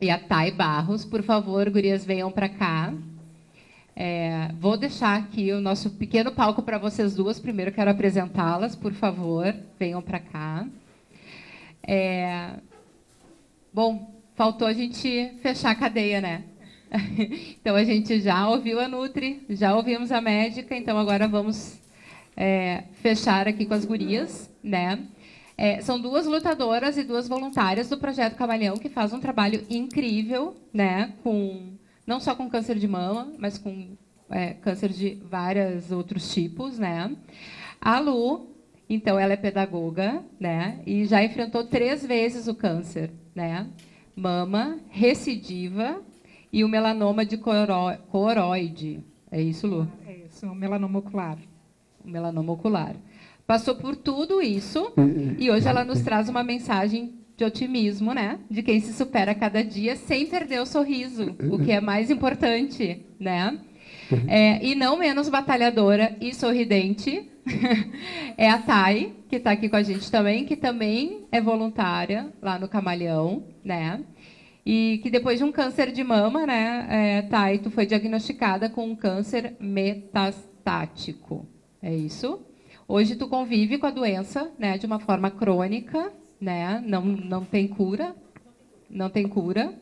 [0.00, 1.04] e a Thay Barros.
[1.04, 2.94] Por favor, gurias, venham para cá.
[3.96, 7.40] É, vou deixar aqui o nosso pequeno palco para vocês duas.
[7.40, 10.64] Primeiro quero apresentá-las, por favor, venham para cá.
[11.82, 12.52] É,
[13.74, 16.44] bom, faltou a gente fechar a cadeia, né?
[17.60, 21.76] então a gente já ouviu a Nutri, já ouvimos a médica, então agora vamos
[22.36, 25.00] é, fechar aqui com as gurias, né?
[25.56, 30.56] É, são duas lutadoras e duas voluntárias do projeto Camaleão que faz um trabalho incrível,
[30.72, 31.14] né?
[31.24, 31.72] Com
[32.06, 33.96] não só com câncer de mama, mas com
[34.30, 37.10] é, câncer de vários outros tipos, né?
[37.80, 38.54] A Lu,
[38.88, 40.80] então, ela é pedagoga, né?
[40.86, 43.66] E já enfrentou três vezes o câncer, né?
[44.18, 46.02] Mama, recidiva
[46.52, 49.00] e o melanoma de coroide.
[49.30, 49.86] É isso, Lu?
[50.06, 51.38] É isso, o melanoma ocular.
[52.04, 52.96] O melanoma ocular.
[53.46, 54.92] Passou por tudo isso
[55.38, 58.40] e hoje ela nos traz uma mensagem de otimismo, né?
[58.50, 63.06] De quem se supera cada dia sem perder o sorriso, o que é mais importante,
[63.18, 63.58] né?
[64.26, 67.30] É, e não menos batalhadora e sorridente
[68.36, 72.58] é a Thay, que está aqui com a gente também, que também é voluntária lá
[72.58, 74.00] no Camalhão, né?
[74.64, 78.86] E que depois de um câncer de mama, né, é, Thay, tu foi diagnosticada com
[78.86, 81.46] um câncer metastático.
[81.82, 82.40] É isso?
[82.86, 86.82] Hoje tu convive com a doença, né, de uma forma crônica, né?
[86.86, 88.14] Não, não tem cura,
[88.88, 89.74] não tem cura.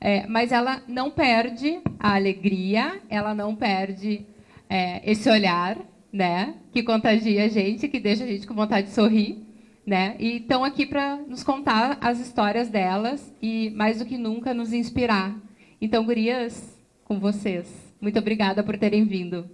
[0.00, 4.26] É, mas ela não perde a alegria, ela não perde
[4.68, 5.78] é, esse olhar,
[6.12, 6.54] né?
[6.72, 9.38] Que contagia a gente, que deixa a gente com vontade de sorrir,
[9.86, 10.16] né?
[10.18, 14.72] E estão aqui para nos contar as histórias delas e mais do que nunca nos
[14.72, 15.34] inspirar.
[15.80, 17.94] Então, gurias, com vocês.
[18.00, 19.48] Muito obrigada por terem vindo.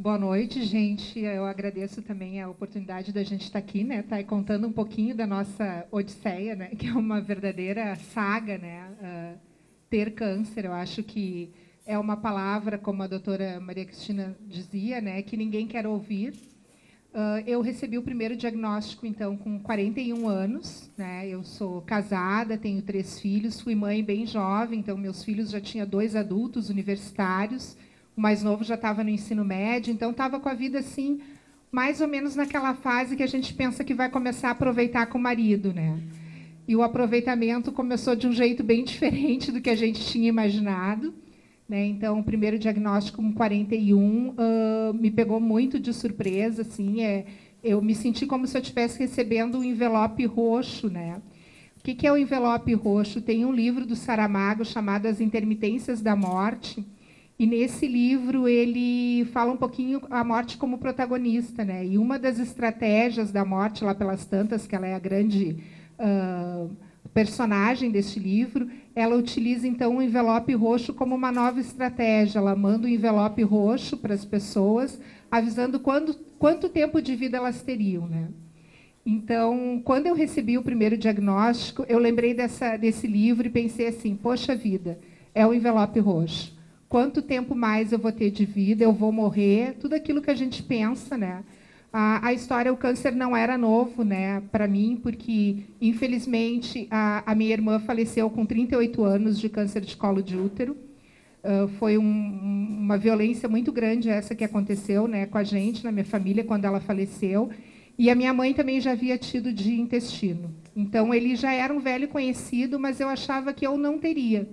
[0.00, 1.20] Boa noite, gente.
[1.20, 4.00] Eu agradeço também a oportunidade da gente estar aqui, né?
[4.00, 6.68] Tá contando um pouquinho da nossa odisseia, né?
[6.74, 8.88] Que é uma verdadeira saga, né?
[8.98, 9.38] Uh,
[9.90, 11.52] ter câncer, eu acho que
[11.84, 16.32] é uma palavra, como a doutora Maria Cristina dizia, né, que ninguém quer ouvir.
[17.12, 20.90] Uh, eu recebi o primeiro diagnóstico, então, com 41 anos.
[20.96, 21.28] Né?
[21.28, 25.86] Eu sou casada, tenho três filhos, fui mãe bem jovem, então meus filhos já tinham
[25.86, 27.76] dois adultos universitários,
[28.16, 31.20] o mais novo já estava no ensino médio, então estava com a vida assim,
[31.70, 35.18] mais ou menos naquela fase que a gente pensa que vai começar a aproveitar com
[35.18, 35.98] o marido, né?
[36.66, 41.12] E o aproveitamento começou de um jeito bem diferente do que a gente tinha imaginado.
[41.68, 41.86] Né?
[41.86, 44.34] Então, o primeiro diagnóstico com 41 uh,
[44.94, 46.62] me pegou muito de surpresa.
[46.62, 47.26] Assim, é,
[47.62, 50.88] eu me senti como se eu estivesse recebendo um envelope roxo.
[50.88, 51.20] Né?
[51.78, 53.20] O que, que é o envelope roxo?
[53.20, 56.84] Tem um livro do Saramago chamado As Intermitências da Morte.
[57.40, 61.86] E nesse livro ele fala um pouquinho a morte como protagonista, né?
[61.86, 65.56] E uma das estratégias da morte lá pelas tantas, que ela é a grande
[65.98, 66.70] uh,
[67.14, 72.40] personagem deste livro, ela utiliza então o envelope roxo como uma nova estratégia.
[72.40, 77.38] Ela manda o um envelope roxo para as pessoas, avisando quando, quanto tempo de vida
[77.38, 78.28] elas teriam, né?
[79.06, 84.14] Então, quando eu recebi o primeiro diagnóstico, eu lembrei dessa, desse livro e pensei assim:
[84.14, 84.98] poxa vida,
[85.34, 86.59] é o envelope roxo.
[86.90, 88.82] Quanto tempo mais eu vou ter de vida?
[88.82, 89.76] Eu vou morrer?
[89.78, 91.44] Tudo aquilo que a gente pensa, né?
[91.92, 97.32] A, a história, o câncer não era novo, né, para mim, porque infelizmente a, a,
[97.32, 100.76] minha irmã faleceu com 38 anos de câncer de colo de útero.
[101.44, 102.02] Uh, foi um,
[102.80, 106.64] uma violência muito grande essa que aconteceu, né, com a gente, na minha família, quando
[106.64, 107.50] ela faleceu.
[107.96, 110.52] E a minha mãe também já havia tido de intestino.
[110.74, 114.48] Então ele já era um velho conhecido, mas eu achava que eu não teria,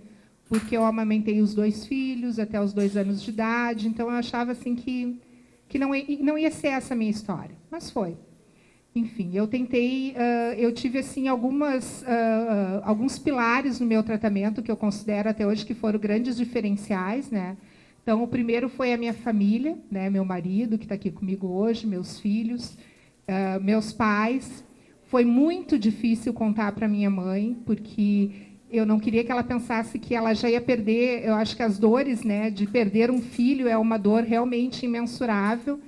[0.49, 3.87] porque eu amamentei os dois filhos até os dois anos de idade.
[3.87, 5.19] Então eu achava assim que
[5.67, 5.89] que não,
[6.21, 8.15] não ia ser essa a minha história, mas foi.
[8.95, 14.71] Enfim, eu tentei, uh, eu tive assim algumas, uh, alguns pilares no meu tratamento que
[14.71, 17.57] eu considero até hoje que foram grandes diferenciais, né?
[18.01, 20.09] Então, o primeiro foi a minha família, né?
[20.09, 22.75] Meu marido que está aqui comigo hoje, meus filhos,
[23.27, 24.63] uh, meus pais.
[25.03, 28.31] Foi muito difícil contar para minha mãe, porque
[28.71, 31.25] eu não queria que ela pensasse que ela já ia perder.
[31.25, 35.79] Eu acho que as dores, né, de perder um filho é uma dor realmente imensurável.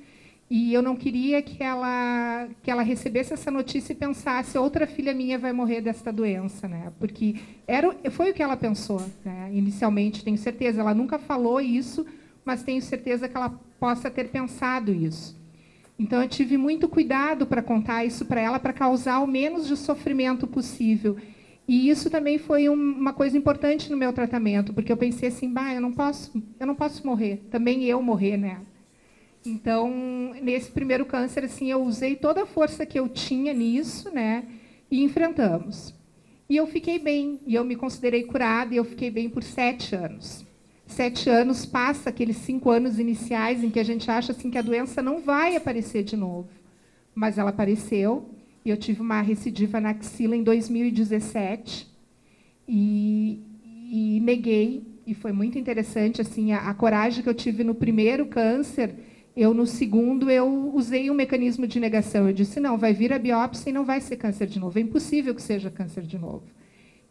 [0.50, 5.14] E eu não queria que ela que ela recebesse essa notícia e pensasse outra filha
[5.14, 6.92] minha vai morrer desta doença, né?
[7.00, 7.36] Porque
[7.68, 9.52] era foi o que ela pensou, né?
[9.54, 10.82] Inicialmente, tenho certeza.
[10.82, 12.04] Ela nunca falou isso,
[12.44, 15.38] mas tenho certeza que ela possa ter pensado isso.
[16.00, 19.78] Então eu tive muito cuidado para contar isso para ela, para causar o menos de
[19.78, 21.18] sofrimento possível.
[21.70, 25.72] E isso também foi uma coisa importante no meu tratamento, porque eu pensei assim, bah,
[25.72, 28.62] eu não posso, eu não posso morrer, também eu morrer, né?
[29.46, 34.46] Então, nesse primeiro câncer, assim, eu usei toda a força que eu tinha nisso, né?
[34.90, 35.94] E enfrentamos.
[36.50, 39.96] E eu fiquei bem, e eu me considerei curada, e eu fiquei bem por sete
[39.96, 40.44] anos.
[40.88, 44.64] Sete anos passa aqueles cinco anos iniciais em que a gente acha assim que a
[44.64, 46.50] doença não vai aparecer de novo,
[47.14, 48.28] mas ela apareceu
[48.70, 51.88] eu tive uma recidiva na axila em 2017
[52.68, 53.40] e,
[53.92, 54.84] e neguei.
[55.06, 58.94] E foi muito interessante assim a, a, coragem que eu tive no primeiro câncer.
[59.36, 62.28] Eu no segundo eu usei um mecanismo de negação.
[62.28, 64.78] Eu disse não, vai vir a biópsia e não vai ser câncer de novo.
[64.78, 66.44] É impossível que seja câncer de novo.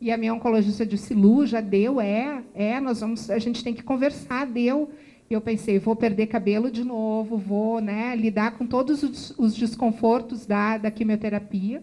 [0.00, 3.74] E a minha oncologista disse, Lu, já deu, é, é, nós vamos, a gente tem
[3.74, 4.90] que conversar, deu.
[5.30, 9.54] E eu pensei, vou perder cabelo de novo, vou né, lidar com todos os, os
[9.54, 11.82] desconfortos da, da quimioterapia.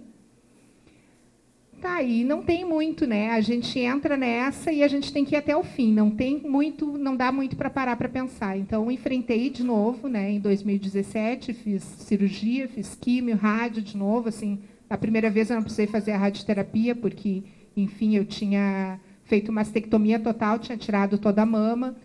[1.80, 3.30] Tá, e não tem muito, né?
[3.30, 5.94] A gente entra nessa e a gente tem que ir até o fim.
[5.94, 8.58] Não tem muito, não dá muito para parar para pensar.
[8.58, 10.32] Então, enfrentei de novo, né?
[10.32, 14.30] Em 2017, fiz cirurgia, fiz químio, rádio de novo.
[14.30, 14.58] Assim,
[14.90, 17.44] a primeira vez eu não precisei fazer a radioterapia porque,
[17.78, 21.96] enfim, eu tinha feito mastectomia total, tinha tirado toda a mama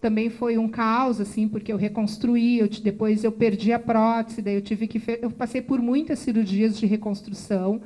[0.00, 4.54] também foi um caos assim porque eu reconstruí eu, depois eu perdi a prótese daí
[4.54, 7.80] eu tive que eu passei por muitas cirurgias de reconstrução.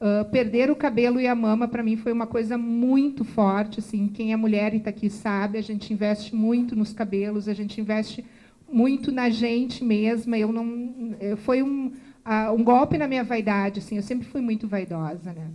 [0.00, 4.08] Uh, perder o cabelo e a mama para mim foi uma coisa muito forte assim
[4.08, 7.80] quem é mulher e está aqui sabe a gente investe muito nos cabelos a gente
[7.80, 8.24] investe
[8.70, 11.92] muito na gente mesma eu não foi um
[12.26, 15.48] uh, um golpe na minha vaidade assim eu sempre fui muito vaidosa né.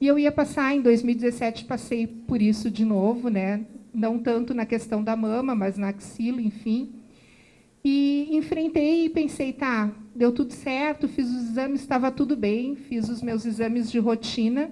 [0.00, 3.64] E eu ia passar em 2017 passei por isso de novo né
[3.94, 6.92] não tanto na questão da mama, mas na axila, enfim.
[7.84, 13.08] E enfrentei e pensei, tá, deu tudo certo, fiz os exames, estava tudo bem, fiz
[13.08, 14.70] os meus exames de rotina,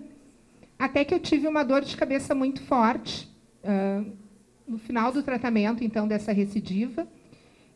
[0.79, 3.31] até que eu tive uma dor de cabeça muito forte
[3.62, 4.11] uh,
[4.66, 7.07] no final do tratamento, então, dessa recidiva.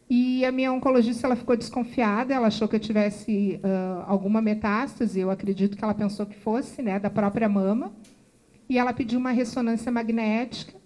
[0.08, 5.20] E a minha oncologista ela ficou desconfiada, ela achou que eu tivesse uh, alguma metástase,
[5.20, 7.92] eu acredito que ela pensou que fosse, né, da própria mama.
[8.68, 10.76] E ela pediu uma ressonância magnética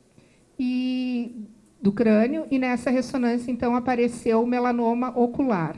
[0.63, 1.47] e
[1.81, 5.75] do crânio e nessa ressonância então apareceu o melanoma ocular.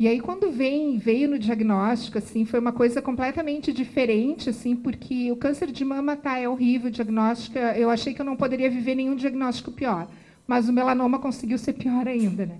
[0.00, 5.30] E aí quando vem, veio no diagnóstico assim, foi uma coisa completamente diferente assim, porque
[5.30, 8.68] o câncer de mama tá é horrível, o diagnóstico, eu achei que eu não poderia
[8.68, 10.08] viver nenhum diagnóstico pior,
[10.44, 12.58] mas o melanoma conseguiu ser pior ainda, né?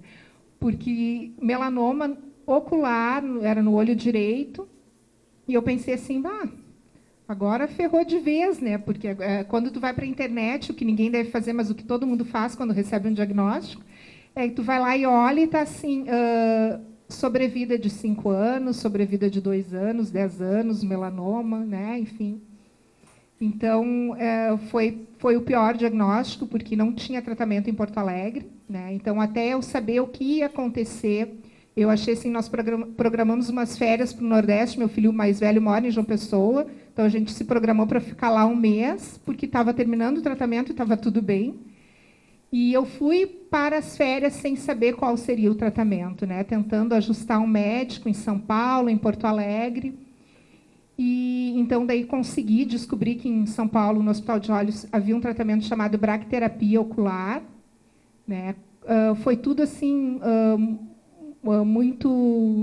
[0.60, 2.16] Porque melanoma
[2.46, 4.68] ocular era no olho direito,
[5.48, 6.48] e eu pensei assim, bah,
[7.28, 8.78] Agora ferrou de vez, né?
[8.78, 11.74] Porque é, quando tu vai para a internet, o que ninguém deve fazer, mas o
[11.74, 13.82] que todo mundo faz quando recebe um diagnóstico,
[14.34, 18.76] é que tu vai lá e olha e está assim, uh, sobrevida de cinco anos,
[18.76, 21.98] sobrevida de dois anos, dez anos, melanoma, né?
[21.98, 22.40] Enfim.
[23.40, 28.50] Então, é, foi, foi o pior diagnóstico, porque não tinha tratamento em Porto Alegre.
[28.68, 28.92] Né?
[28.94, 31.38] Então, até eu saber o que ia acontecer,
[31.76, 35.86] eu achei assim, nós programamos umas férias para o Nordeste, meu filho mais velho mora
[35.86, 36.66] em João Pessoa,
[36.98, 40.70] Então a gente se programou para ficar lá um mês, porque estava terminando o tratamento
[40.70, 41.54] e estava tudo bem.
[42.50, 46.42] E eu fui para as férias sem saber qual seria o tratamento, né?
[46.42, 49.96] Tentando ajustar um médico em São Paulo, em Porto Alegre.
[50.98, 55.20] E então daí consegui descobrir que em São Paulo, no Hospital de Olhos, havia um
[55.20, 57.44] tratamento chamado bracterapia ocular,
[58.26, 58.56] né?
[58.82, 60.78] Uh, foi tudo assim uh,
[61.64, 62.08] muito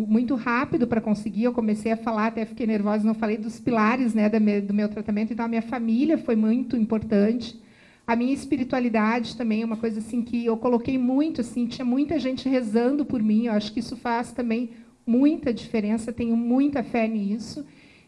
[0.08, 1.44] muito rápido para conseguir.
[1.44, 5.34] Eu comecei a falar, até fiquei nervosa, não falei dos pilares, né, do meu tratamento.
[5.34, 7.60] Então a minha família foi muito importante.
[8.08, 12.20] A minha espiritualidade também é uma coisa assim que eu coloquei muito, assim, tinha muita
[12.20, 13.48] gente rezando por mim.
[13.48, 14.70] Eu acho que isso faz também
[15.06, 16.14] muita diferença.
[16.14, 17.66] Tenho muita fé nisso.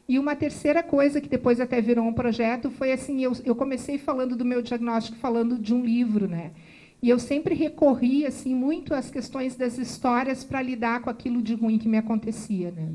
[0.07, 3.97] E uma terceira coisa que depois até virou um projeto foi assim, eu, eu comecei
[3.97, 6.51] falando do meu diagnóstico, falando de um livro, né?
[7.02, 11.54] E eu sempre recorri assim muito às questões das histórias para lidar com aquilo de
[11.54, 12.89] ruim que me acontecia, né?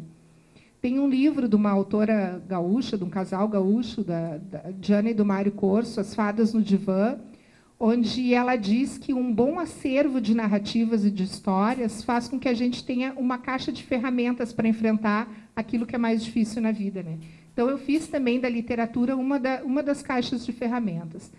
[0.80, 4.38] Tem um livro de uma autora gaúcha, de um casal gaúcho, da,
[4.80, 7.20] Diana e do Mário Corso, As Fadas no Divã,
[7.78, 12.48] onde ela diz que um bom acervo de narrativas e de histórias faz com que
[12.48, 16.72] a gente tenha uma caixa de ferramentas para enfrentar aquilo que é mais difícil na
[16.72, 17.00] vida.
[17.00, 17.18] Né?
[17.52, 21.30] Então, eu fiz também da literatura uma, da, uma das caixas de ferramentas.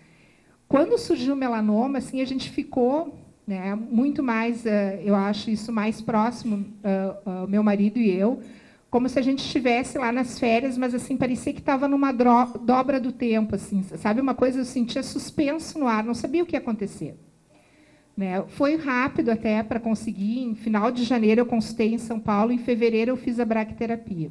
[0.74, 3.16] Quando surgiu o melanoma, assim, a gente ficou
[3.46, 8.40] né, muito mais, uh, eu acho isso mais próximo, uh, uh, meu marido e eu,
[8.90, 12.98] como se a gente estivesse lá nas férias, mas assim parecia que estava numa dobra
[12.98, 16.56] do tempo, assim, sabe uma coisa eu sentia suspenso no ar, não sabia o que
[16.56, 17.16] ia acontecer.
[18.16, 18.42] Né?
[18.48, 20.40] Foi rápido até para conseguir.
[20.40, 24.28] Em final de janeiro eu consultei em São Paulo, em fevereiro eu fiz a braquiterapia.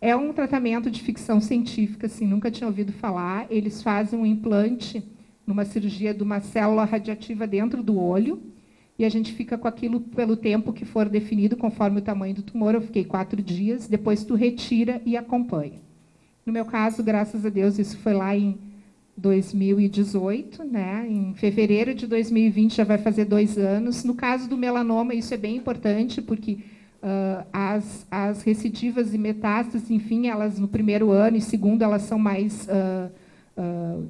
[0.00, 3.46] É um tratamento de ficção científica, assim, nunca tinha ouvido falar.
[3.48, 5.04] Eles fazem um implante
[5.48, 8.38] numa cirurgia de uma célula radiativa dentro do olho
[8.98, 12.42] e a gente fica com aquilo pelo tempo que for definido, conforme o tamanho do
[12.42, 12.74] tumor.
[12.74, 15.80] Eu fiquei quatro dias, depois tu retira e acompanha.
[16.44, 18.58] No meu caso, graças a Deus, isso foi lá em
[19.16, 21.06] 2018, né?
[21.08, 24.04] Em fevereiro de 2020 já vai fazer dois anos.
[24.04, 26.58] No caso do melanoma, isso é bem importante, porque
[27.02, 32.18] uh, as, as recidivas e metástases, enfim, elas no primeiro ano e segundo, elas são
[32.18, 33.10] mais uh,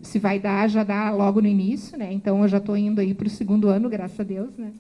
[0.03, 2.13] Se vai dar, já dá logo no início, né?
[2.13, 4.73] Então eu já estou indo aí para o segundo ano, graças a Deus, né?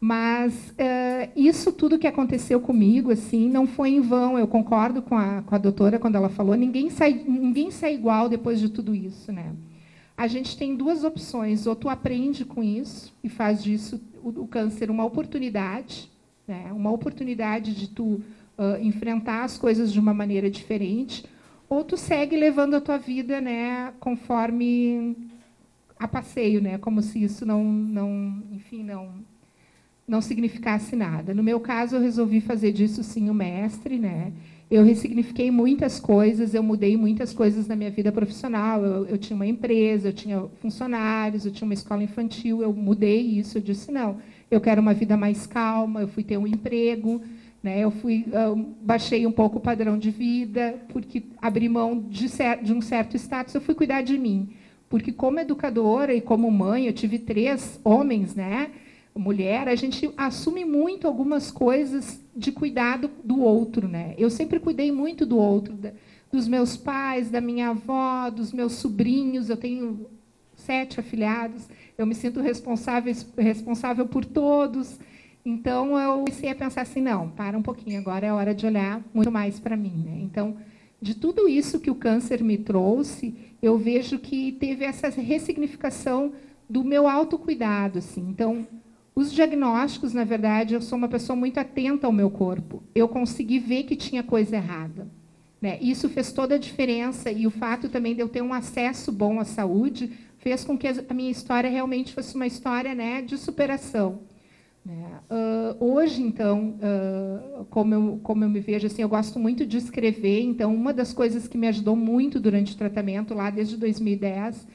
[0.00, 4.38] Mas uh, isso tudo que aconteceu comigo, assim, não foi em vão.
[4.38, 6.54] Eu concordo com a, com a doutora quando ela falou.
[6.54, 9.52] Ninguém sai, ninguém sai igual depois de tudo isso, né?
[10.16, 14.46] A gente tem duas opções: ou tu aprende com isso e faz disso o, o
[14.46, 16.10] câncer uma oportunidade,
[16.46, 16.70] né?
[16.72, 18.04] Uma oportunidade de tu
[18.58, 21.24] uh, enfrentar as coisas de uma maneira diferente
[21.68, 25.16] ou tu segue levando a tua vida, né, conforme
[25.98, 29.10] a passeio, né, como se isso não, não, enfim, não,
[30.06, 31.34] não significasse nada.
[31.34, 34.32] No meu caso, eu resolvi fazer disso sim o mestre, né.
[34.68, 38.84] Eu ressignifiquei muitas coisas, eu mudei muitas coisas na minha vida profissional.
[38.84, 42.62] Eu, eu tinha uma empresa, eu tinha funcionários, eu tinha uma escola infantil.
[42.62, 43.58] Eu mudei isso.
[43.58, 44.16] Eu disse não,
[44.50, 46.00] eu quero uma vida mais calma.
[46.00, 47.22] Eu fui ter um emprego.
[47.66, 47.80] Né?
[47.80, 48.24] Eu fui,
[48.80, 52.28] baixei um pouco o padrão de vida, porque abri mão de,
[52.62, 54.50] de um certo status, eu fui cuidar de mim.
[54.88, 58.70] Porque como educadora e como mãe, eu tive três homens, né?
[59.18, 63.88] mulher, a gente assume muito algumas coisas de cuidado do outro.
[63.88, 64.14] Né?
[64.16, 65.76] Eu sempre cuidei muito do outro,
[66.30, 69.50] dos meus pais, da minha avó, dos meus sobrinhos.
[69.50, 70.06] Eu tenho
[70.54, 71.68] sete afilhados.
[71.98, 75.00] Eu me sinto responsável, responsável por todos.
[75.46, 79.00] Então eu comecei a pensar assim, não, para um pouquinho, agora é hora de olhar
[79.14, 80.02] muito mais para mim.
[80.04, 80.18] Né?
[80.22, 80.56] Então,
[81.00, 83.32] de tudo isso que o câncer me trouxe,
[83.62, 86.32] eu vejo que teve essa ressignificação
[86.68, 88.00] do meu autocuidado.
[88.00, 88.26] Assim.
[88.28, 88.66] Então,
[89.14, 92.82] os diagnósticos, na verdade, eu sou uma pessoa muito atenta ao meu corpo.
[92.92, 95.06] Eu consegui ver que tinha coisa errada.
[95.62, 95.78] Né?
[95.80, 99.38] Isso fez toda a diferença e o fato também de eu ter um acesso bom
[99.38, 104.20] à saúde fez com que a minha história realmente fosse uma história né, de superação.
[104.88, 109.76] Uh, hoje, então, uh, como, eu, como eu me vejo, assim, eu gosto muito de
[109.76, 110.42] escrever.
[110.42, 114.66] Então, uma das coisas que me ajudou muito durante o tratamento, lá desde 2010,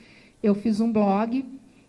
[0.43, 1.45] eu fiz um blog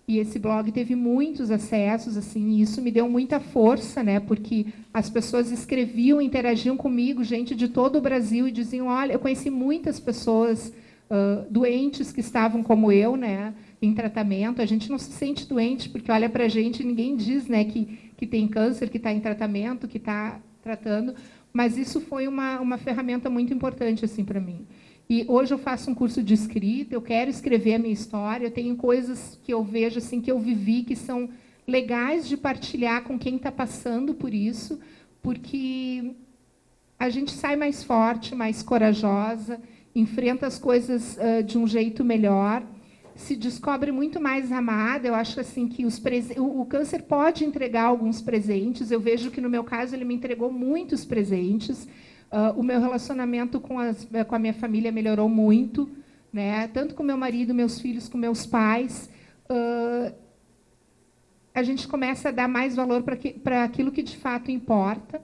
[0.06, 4.20] e esse blog teve muitos acessos, assim, e isso me deu muita força, né?
[4.20, 9.18] Porque as pessoas escreviam, interagiam comigo, gente de todo o Brasil, e diziam: olha, eu
[9.18, 10.72] conheci muitas pessoas
[11.08, 13.54] uh, doentes que estavam como eu, né?
[13.80, 14.60] Em tratamento.
[14.60, 17.64] A gente não se sente doente porque olha para gente, ninguém diz, né?
[17.64, 21.12] Que que tem câncer, que está em tratamento, que está tratando,
[21.52, 24.64] mas isso foi uma, uma ferramenta muito importante assim para mim.
[25.10, 28.50] E hoje eu faço um curso de escrita, eu quero escrever a minha história, eu
[28.52, 31.30] tenho coisas que eu vejo assim que eu vivi que são
[31.66, 34.78] legais de partilhar com quem está passando por isso,
[35.20, 36.14] porque
[36.96, 39.60] a gente sai mais forte, mais corajosa
[39.96, 42.62] enfrenta as coisas uh, de um jeito melhor,
[43.14, 45.06] se descobre muito mais amada.
[45.06, 46.00] Eu acho assim que os
[46.36, 48.90] o, câncer pode entregar alguns presentes.
[48.90, 51.84] Eu vejo que no meu caso ele me entregou muitos presentes.
[52.30, 55.90] Uh, o meu relacionamento com, as, com, a minha família melhorou muito,
[56.32, 56.66] né?
[56.68, 59.10] Tanto com meu marido, meus filhos, com meus pais.
[59.50, 60.14] Uh,
[61.54, 65.22] a gente começa a dar mais valor para aquilo que de fato importa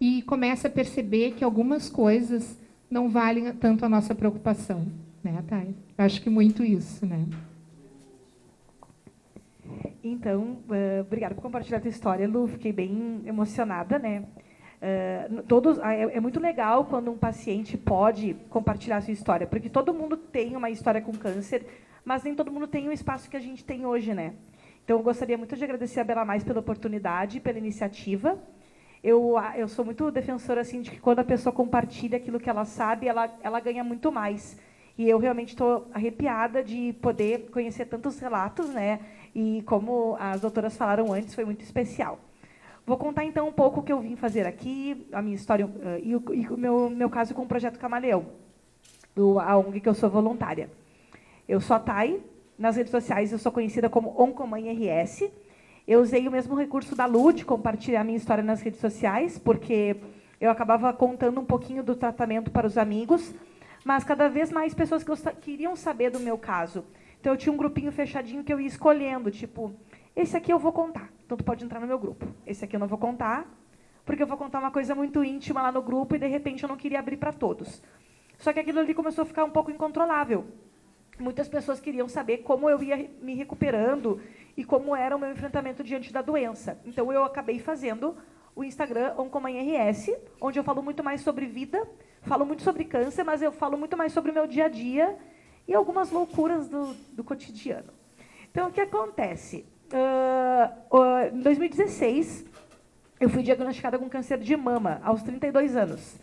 [0.00, 2.58] e começa a perceber que algumas coisas
[2.90, 4.86] não valem tanto a nossa preocupação,
[5.24, 5.74] né, Thay?
[5.96, 7.26] Acho que muito isso, né?
[10.02, 12.46] Então, uh, obrigada por compartilhar a tua história, Lu.
[12.46, 14.24] Fiquei bem emocionada, né?
[14.82, 19.70] Uh, todos, é, é, muito legal quando um paciente pode compartilhar a sua história, porque
[19.70, 21.66] todo mundo tem uma história com câncer,
[22.04, 24.34] mas nem todo mundo tem o espaço que a gente tem hoje, né?
[24.84, 28.38] Então, eu gostaria muito de agradecer a Bela Mais pela oportunidade, pela iniciativa.
[29.02, 32.66] Eu, eu sou muito defensora assim de que quando a pessoa compartilha aquilo que ela
[32.66, 34.58] sabe, ela, ela ganha muito mais.
[34.96, 39.00] E eu realmente estou arrepiada de poder conhecer tantos relatos, né?
[39.34, 42.20] E como as doutoras falaram antes, foi muito especial.
[42.86, 45.70] Vou contar então um pouco o que eu vim fazer aqui, a minha história uh,
[46.02, 48.26] e, o, e o meu, meu caso com o projeto Camaleão,
[49.14, 50.70] do, a ONG que eu sou voluntária.
[51.48, 52.22] Eu sou a Thay,
[52.58, 55.30] nas redes sociais eu sou conhecida como Oncomãe RS.
[55.88, 59.96] Eu usei o mesmo recurso da Lu compartilhar a minha história nas redes sociais, porque
[60.40, 63.34] eu acabava contando um pouquinho do tratamento para os amigos,
[63.84, 65.04] mas cada vez mais pessoas
[65.40, 66.84] queriam saber do meu caso.
[67.20, 69.74] Então eu tinha um grupinho fechadinho que eu ia escolhendo, tipo,
[70.16, 72.26] esse aqui eu vou contar, então tu pode entrar no meu grupo.
[72.46, 73.46] Esse aqui eu não vou contar,
[74.04, 76.68] porque eu vou contar uma coisa muito íntima lá no grupo e de repente eu
[76.68, 77.82] não queria abrir para todos.
[78.38, 80.46] Só que aquilo ali começou a ficar um pouco incontrolável
[81.18, 84.20] muitas pessoas queriam saber como eu ia me recuperando
[84.56, 86.80] e como era o meu enfrentamento diante da doença.
[86.84, 88.16] Então eu acabei fazendo
[88.54, 91.86] o Instagram Oncomãe RS, onde eu falo muito mais sobre vida,
[92.22, 95.16] falo muito sobre câncer, mas eu falo muito mais sobre o meu dia a dia
[95.66, 97.92] e algumas loucuras do, do cotidiano.
[98.50, 99.66] Então, o que acontece?
[99.92, 102.44] Uh, uh, em 2016,
[103.20, 106.16] eu fui diagnosticada com câncer de mama, aos 32 anos.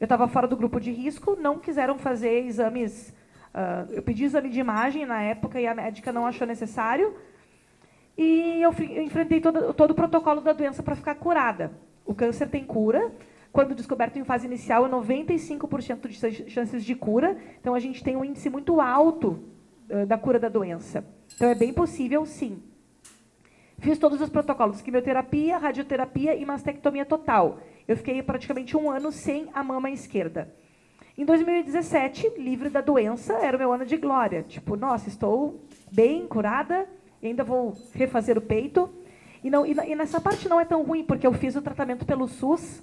[0.00, 3.14] Eu estava fora do grupo de risco, não quiseram fazer exames
[3.56, 7.16] Uh, eu pedi exame de imagem na época e a médica não achou necessário.
[8.16, 8.70] E eu,
[9.02, 11.72] enfrentei todo, todo o protocolo da doença para ficar curada.
[12.04, 13.12] O câncer tem cura.
[13.52, 17.36] Quando descoberto em fase inicial, é 95% de chances de cura.
[17.60, 19.38] Então, a gente tem um índice muito alto
[19.90, 21.04] uh, da cura da doença.
[21.34, 22.62] Então, é bem possível, sim.
[23.78, 27.60] Fiz todos os protocolos: quimioterapia, radioterapia e mastectomia total.
[27.86, 30.54] Eu fiquei praticamente um ano sem a mama esquerda.
[31.16, 34.42] Em 2017, livre da doença, era o meu ano de glória.
[34.42, 36.86] Tipo, nossa, estou bem curada,
[37.28, 38.90] ainda vou refazer o peito.
[39.42, 42.26] E, não, e, nessa parte não é tão ruim, porque eu fiz o tratamento pelo
[42.26, 42.82] SUS,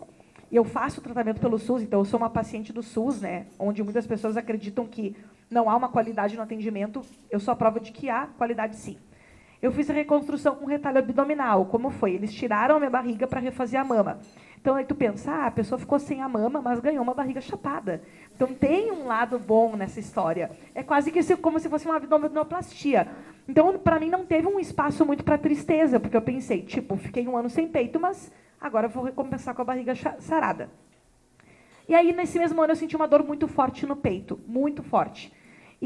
[0.51, 3.47] e eu faço o tratamento pelo SUS, então eu sou uma paciente do SUS, né,
[3.57, 5.15] onde muitas pessoas acreditam que
[5.49, 7.01] não há uma qualidade no atendimento.
[7.29, 8.97] Eu sou a prova de que há qualidade sim.
[9.63, 11.65] Eu fiz a reconstrução com retalho abdominal.
[11.67, 12.11] Como foi?
[12.11, 14.19] Eles tiraram a minha barriga para refazer a mama.
[14.59, 17.39] Então aí tu pensa, ah, a pessoa ficou sem a mama, mas ganhou uma barriga
[17.39, 18.01] chapada.
[18.35, 20.51] Então tem um lado bom nessa história.
[20.75, 23.07] É quase que como se fosse uma abdominoplastia.
[23.47, 27.25] Então, para mim, não teve um espaço muito para tristeza, porque eu pensei, tipo, fiquei
[27.25, 30.69] um ano sem peito, mas agora vou recompensar com a barriga sarada.
[31.87, 35.31] E aí, nesse mesmo ano, eu senti uma dor muito forte no peito, muito forte.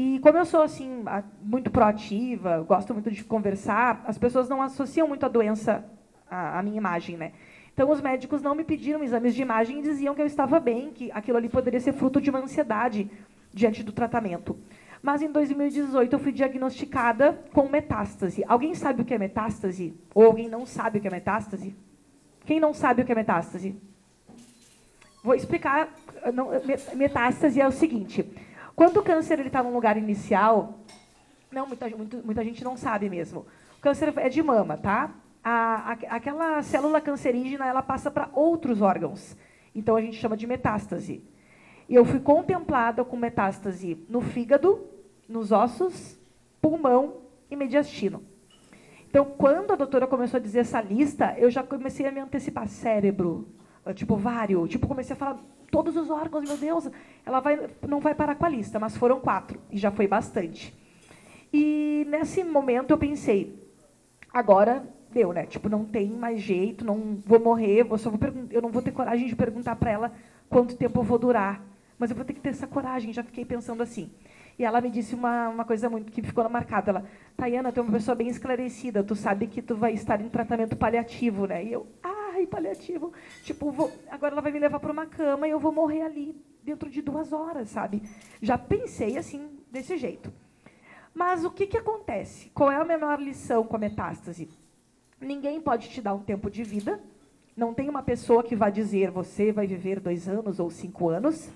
[0.00, 1.04] E como eu sou assim
[1.42, 5.84] muito proativa, gosto muito de conversar, as pessoas não associam muito a doença
[6.30, 7.32] à, minha imagem, né?
[7.74, 10.92] Então os médicos não me pediram exames de imagem e diziam que eu estava bem,
[10.92, 13.10] que aquilo ali poderia ser fruto de uma ansiedade
[13.52, 14.56] diante do tratamento.
[15.02, 18.44] Mas em 2018 eu fui diagnosticada com metástase.
[18.46, 19.96] Alguém sabe o que é metástase?
[20.14, 21.74] Ou alguém não sabe o que é metástase?
[22.46, 23.74] Quem não sabe o que é metástase?
[25.24, 25.92] Vou explicar.
[26.94, 28.24] Metástase é o seguinte:
[28.78, 30.78] quando o câncer está num lugar inicial,
[31.50, 33.44] não, muita, muita, muita gente não sabe mesmo.
[33.76, 35.10] O câncer é de mama, tá?
[35.42, 39.36] A, a, aquela célula cancerígena ela passa para outros órgãos.
[39.74, 41.24] Então a gente chama de metástase.
[41.88, 44.86] E eu fui contemplada com metástase no fígado,
[45.28, 46.16] nos ossos,
[46.62, 47.16] pulmão
[47.50, 48.22] e mediastino.
[49.10, 52.68] Então, quando a doutora começou a dizer essa lista, eu já comecei a me antecipar
[52.68, 53.48] cérebro,
[53.94, 55.38] tipo vário, tipo comecei a falar
[55.70, 56.88] todos os órgãos, meu Deus,
[57.24, 60.74] ela vai, não vai parar com a lista, mas foram quatro, e já foi bastante.
[61.52, 63.58] E nesse momento eu pensei,
[64.32, 65.46] agora deu, né?
[65.46, 68.18] Tipo, não tem mais jeito, não vou morrer, vou só vou
[68.50, 70.12] eu não vou ter coragem de perguntar para ela
[70.48, 71.62] quanto tempo eu vou durar,
[71.98, 74.10] mas eu vou ter que ter essa coragem, já fiquei pensando assim.
[74.58, 76.90] E ela me disse uma, uma coisa muito que ficou marcada.
[76.90, 77.04] Ela,
[77.36, 80.74] Tayana, tu é uma pessoa bem esclarecida, tu sabe que tu vai estar em tratamento
[80.74, 81.64] paliativo, né?
[81.64, 83.12] E eu, ah, ai, paliativo.
[83.42, 86.34] Tipo, vou, agora ela vai me levar para uma cama e eu vou morrer ali.
[86.62, 88.02] dentro de duas horas, sabe?
[88.42, 90.30] Já pensei assim, desse jeito.
[91.14, 92.50] Mas o que, que acontece?
[92.50, 94.50] Qual é a menor lição com a metástase?
[95.18, 97.00] Ninguém pode te dar um tempo de vida.
[97.56, 101.50] Não tem uma pessoa que vai dizer você vai viver dois anos ou cinco anos.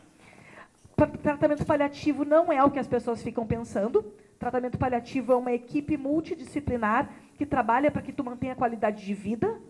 [1.23, 4.03] Tratamento paliativo não é o que as pessoas ficam pensando.
[4.39, 9.15] Tratamento paliativo é uma equipe multidisciplinar que trabalha para que tu mantenha a qualidade de
[9.15, 9.61] vida.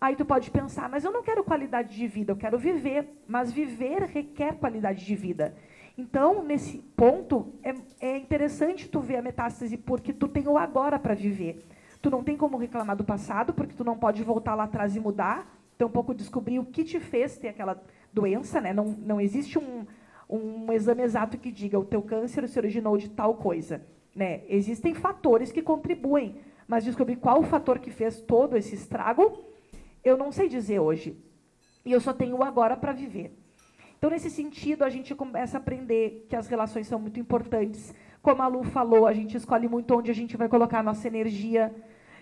[0.00, 3.08] Aí tu pode pensar, mas eu não quero qualidade de vida, eu quero viver.
[3.26, 5.54] Mas viver requer qualidade de vida.
[5.96, 10.96] Então, nesse ponto, é, é interessante tu ver a metástase porque tu tem o agora
[10.98, 11.66] para viver.
[12.00, 15.00] Tu não tem como reclamar do passado, porque tu não pode voltar lá atrás e
[15.00, 15.52] mudar.
[15.74, 17.82] Então, um pouco descobrir o que te fez ter aquela
[18.12, 18.60] doença.
[18.60, 18.72] Né?
[18.72, 19.84] Não, não existe um,
[20.30, 23.82] um exame exato que diga o teu câncer se originou de tal coisa.
[24.14, 24.42] Né?
[24.48, 29.47] Existem fatores que contribuem, mas descobrir qual o fator que fez todo esse estrago,
[30.08, 31.16] eu não sei dizer hoje.
[31.84, 33.36] E eu só tenho agora para viver.
[33.96, 37.94] Então, nesse sentido, a gente começa a aprender que as relações são muito importantes.
[38.22, 41.08] Como a Lu falou, a gente escolhe muito onde a gente vai colocar a nossa
[41.08, 41.74] energia,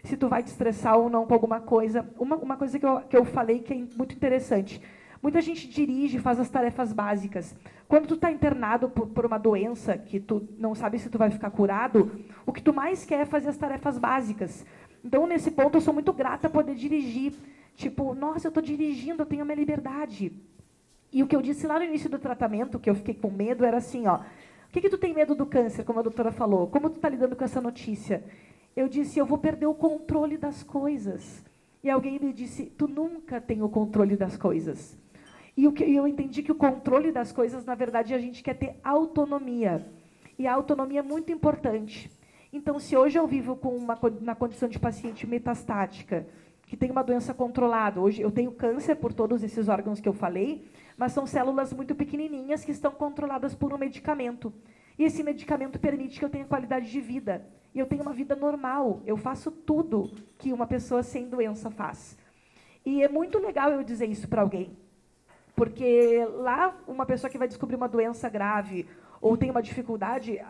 [0.03, 2.09] se tu vai te estressar ou não com alguma coisa.
[2.19, 4.81] Uma, uma coisa que eu, que eu falei que é muito interessante.
[5.23, 7.55] Muita gente dirige, faz as tarefas básicas.
[7.89, 11.31] Quando tu está internado por, por, uma doença que tu não sabe se tu vai
[11.31, 12.11] ficar curado,
[12.45, 14.65] o que tu mais quer é fazer as tarefas básicas.
[15.05, 17.33] Então, nesse ponto, eu sou muito grata poder dirigir.
[17.77, 20.33] Tipo, nossa, eu estou dirigindo, eu tenho a minha liberdade.
[21.13, 23.65] E o que eu disse lá no início do tratamento, que eu fiquei com medo,
[23.65, 24.17] era assim, ó.
[24.17, 26.67] O que, que tu tem medo do câncer, como a doutora falou?
[26.67, 28.25] Como tu está lidando com essa notícia?
[28.75, 31.45] Eu disse, eu vou perder o controle das coisas.
[31.85, 34.99] E alguém me disse, tu nunca tem o controle das coisas.
[35.57, 38.55] E o que eu entendi que o controle das coisas, na verdade, a gente quer
[38.55, 39.87] ter autonomia.
[40.39, 42.11] E a autonomia é muito importante.
[42.53, 46.27] Então, se hoje eu vivo com uma, na condição de paciente metastática,
[46.67, 50.13] que tem uma doença controlada, hoje eu tenho câncer por todos esses órgãos que eu
[50.13, 54.53] falei, mas são células muito pequenininhas que estão controladas por um medicamento.
[54.99, 57.47] E esse medicamento permite que eu tenha qualidade de vida.
[57.75, 59.03] E eu tenho uma vida normal.
[59.05, 62.17] Eu faço tudo que uma pessoa sem doença faz.
[62.85, 64.77] E é muito legal eu dizer isso para alguém.
[65.55, 68.87] Porque lá, uma pessoa que vai descobrir uma doença grave
[69.21, 70.41] ou tem uma dificuldade,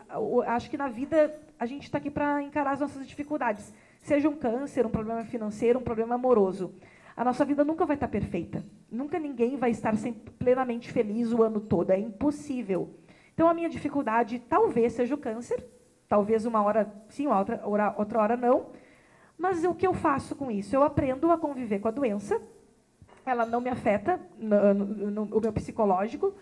[0.47, 3.73] acho que na vida a gente está aqui para encarar as nossas dificuldades.
[4.07, 6.73] Seja um câncer, um problema financeiro, um problema amoroso.
[7.17, 8.65] A nossa vida nunca vai estar perfeita.
[8.89, 9.93] Nunca ninguém vai estar
[10.39, 11.91] plenamente feliz o ano todo.
[11.91, 12.91] É impossível.
[13.35, 15.61] Então, a minha dificuldade talvez seja o câncer.
[16.09, 18.67] Talvez uma hora sim, outra hora, outra hora não.
[19.37, 20.77] Mas o que eu faço com isso?
[20.77, 22.41] Eu aprendo a conviver com a doença.
[23.25, 26.33] Ela não me afeta no, no, no, meu psicológico.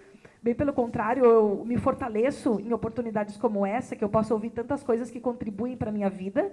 [0.43, 4.83] Bem pelo contrário, eu me fortaleço em oportunidades como essa, que eu posso ouvir tantas
[4.83, 6.53] coisas que contribuem para a minha vida.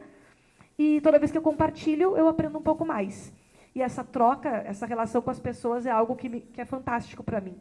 [0.77, 3.33] E toda vez que eu compartilho, eu aprendo um pouco mais.
[3.73, 7.23] E essa troca, essa relação com as pessoas é algo que, me, que é fantástico
[7.23, 7.55] para mim.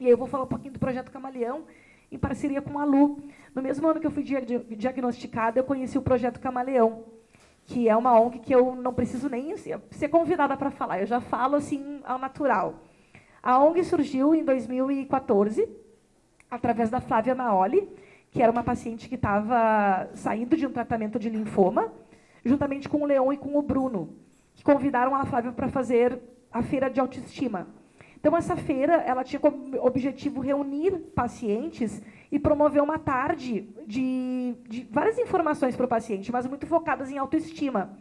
[0.00, 1.64] E aí eu vou falar um pouquinho do Projeto Camaleão,
[2.10, 3.22] em parceria com a Lu.
[3.54, 7.04] No mesmo ano que eu fui diagnosticada, eu conheci o Projeto Camaleão,
[7.64, 11.20] que é uma ONG que eu não preciso nem ser convidada para falar, eu já
[11.20, 12.74] falo assim ao natural.
[13.42, 15.68] A ONG surgiu em 2014,
[16.50, 17.88] através da Flávia Maoli,
[18.30, 21.92] que era uma paciente que estava saindo de um tratamento de linfoma,
[22.44, 24.16] juntamente com o Leão e com o Bruno
[24.54, 26.18] que convidaram a Flávia para fazer
[26.52, 27.68] a feira de autoestima.
[28.18, 34.86] Então essa feira, ela tinha como objetivo reunir pacientes e promover uma tarde de, de
[34.90, 37.96] várias informações para o paciente, mas muito focadas em autoestima.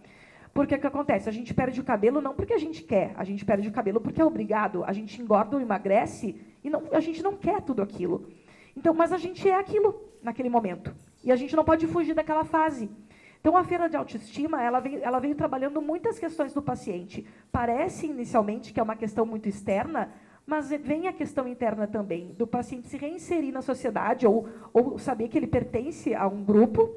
[0.53, 1.29] Porque o que acontece?
[1.29, 4.01] A gente perde o cabelo não porque a gente quer, a gente perde o cabelo
[4.01, 4.83] porque é obrigado.
[4.83, 8.27] A gente engorda ou emagrece e não, a gente não quer tudo aquilo.
[8.75, 10.93] Então, mas a gente é aquilo naquele momento.
[11.23, 12.89] E a gente não pode fugir daquela fase.
[13.39, 17.25] Então, a feira de autoestima, ela vem, ela vem trabalhando muitas questões do paciente.
[17.51, 20.11] Parece, inicialmente, que é uma questão muito externa,
[20.45, 25.29] mas vem a questão interna também, do paciente se reinserir na sociedade ou, ou saber
[25.29, 26.89] que ele pertence a um grupo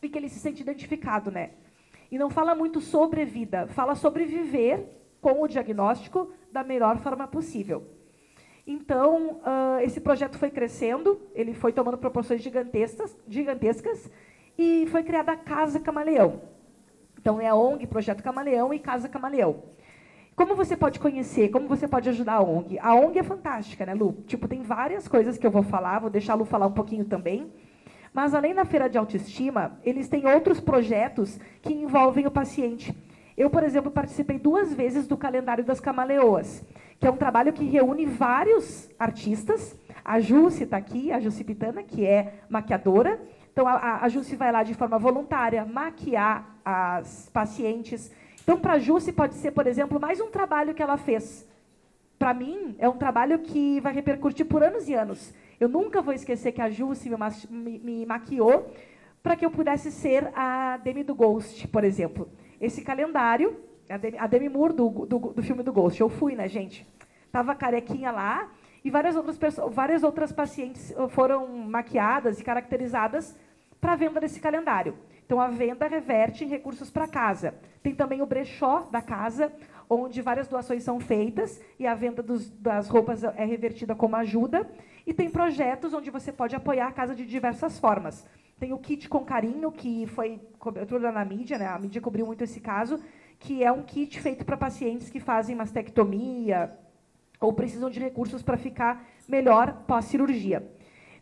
[0.00, 1.50] e que ele se sente identificado, né?
[2.10, 4.86] E não fala muito sobre vida, fala sobre viver
[5.20, 7.82] com o diagnóstico da melhor forma possível.
[8.66, 14.10] Então, uh, esse projeto foi crescendo, ele foi tomando proporções gigantescas, gigantescas
[14.58, 16.40] e foi criada a Casa Camaleão.
[17.18, 19.64] Então, é a ONG Projeto Camaleão e Casa Camaleão.
[20.36, 22.78] Como você pode conhecer, como você pode ajudar a ONG?
[22.78, 24.12] A ONG é fantástica, né, Lu?
[24.26, 27.04] Tipo, tem várias coisas que eu vou falar, vou deixar a Lu falar um pouquinho
[27.06, 27.50] também.
[28.12, 32.94] Mas, além da Feira de Autoestima, eles têm outros projetos que envolvem o paciente.
[33.36, 36.64] Eu, por exemplo, participei duas vezes do Calendário das Camaleoas,
[36.98, 39.78] que é um trabalho que reúne vários artistas.
[40.04, 43.20] A Jussi está aqui, a Jussi Pitana, que é maquiadora,
[43.56, 48.12] então, a, a Jusce vai lá de forma voluntária maquiar as pacientes.
[48.42, 51.48] Então, para a Jusce pode ser, por exemplo, mais um trabalho que ela fez.
[52.18, 55.32] para mim, é um trabalho que vai repercutir por anos e anos.
[55.58, 57.16] Eu nunca vou esquecer que a Jussi me,
[57.48, 58.70] me, me maquiou
[59.22, 62.28] para que eu pudesse ser a Demi do Ghost, por exemplo.
[62.60, 63.56] Esse calendário,
[63.88, 66.86] a Demi, a Demi Moore do, do, do filme do Ghost, eu fui, né, gente?
[67.32, 68.50] Tava carequinha lá
[68.84, 73.34] e várias outras, pessoas, várias outras pacientes foram maquiadas e caracterizadas
[73.80, 74.96] para a venda desse calendário.
[75.24, 77.54] Então, a venda reverte em recursos para casa.
[77.82, 79.52] Tem também o brechó da casa,
[79.90, 84.68] onde várias doações são feitas e a venda dos, das roupas é revertida como ajuda.
[85.06, 88.24] E tem projetos onde você pode apoiar a casa de diversas formas.
[88.58, 91.66] Tem o kit com carinho, que foi cobertura na mídia, né?
[91.66, 93.00] a mídia cobriu muito esse caso,
[93.38, 96.72] que é um kit feito para pacientes que fazem mastectomia
[97.38, 100.75] ou precisam de recursos para ficar melhor pós-cirurgia.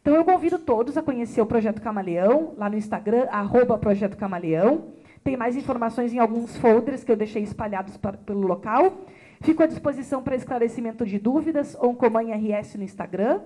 [0.05, 4.93] Então, eu convido todos a conhecer o Projeto Camaleão, lá no Instagram, arroba Projeto Camaleão.
[5.25, 9.07] Tem mais informações em alguns folders que eu deixei espalhados pelo local.
[9.41, 13.41] Fico à disposição para esclarecimento de dúvidas, ou Oncoman RS no Instagram.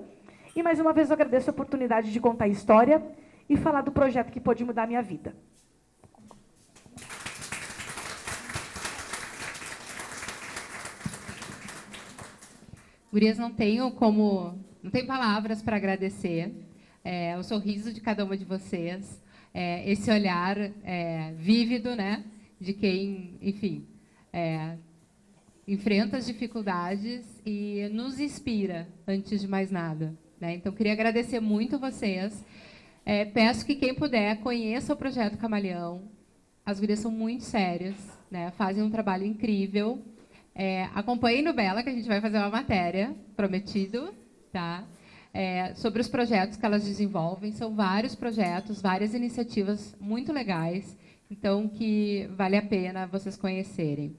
[0.57, 3.01] E mais uma vez eu agradeço a oportunidade de contar a história
[3.49, 5.37] e falar do projeto que pôde mudar a minha vida.
[13.13, 16.53] Gurias, não tenho como, não tenho palavras para agradecer
[17.05, 19.23] é, o sorriso de cada uma de vocês,
[19.53, 22.25] é, esse olhar é, vívido, né,
[22.61, 23.87] de quem, enfim,
[24.33, 24.77] é,
[25.67, 30.15] enfrenta as dificuldades e nos inspira antes de mais nada.
[30.41, 30.55] Né?
[30.55, 32.45] Então, queria agradecer muito vocês.
[33.05, 36.03] É, peço que quem puder conheça o projeto Camaleão.
[36.65, 37.97] As gurias são muito sérias,
[38.31, 38.51] né?
[38.53, 40.03] fazem um trabalho incrível.
[40.55, 44.13] É, acompanhem no Bela, que a gente vai fazer uma matéria, prometido,
[44.53, 44.85] tá?
[45.33, 47.53] é, sobre os projetos que elas desenvolvem.
[47.53, 50.97] São vários projetos, várias iniciativas muito legais,
[51.31, 54.17] então que vale a pena vocês conhecerem.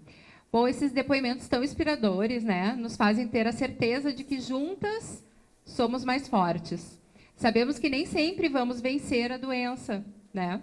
[0.51, 5.23] Bom, esses depoimentos tão inspiradores, né, nos fazem ter a certeza de que juntas
[5.63, 6.99] somos mais fortes.
[7.35, 10.03] Sabemos que nem sempre vamos vencer a doença,
[10.33, 10.61] né?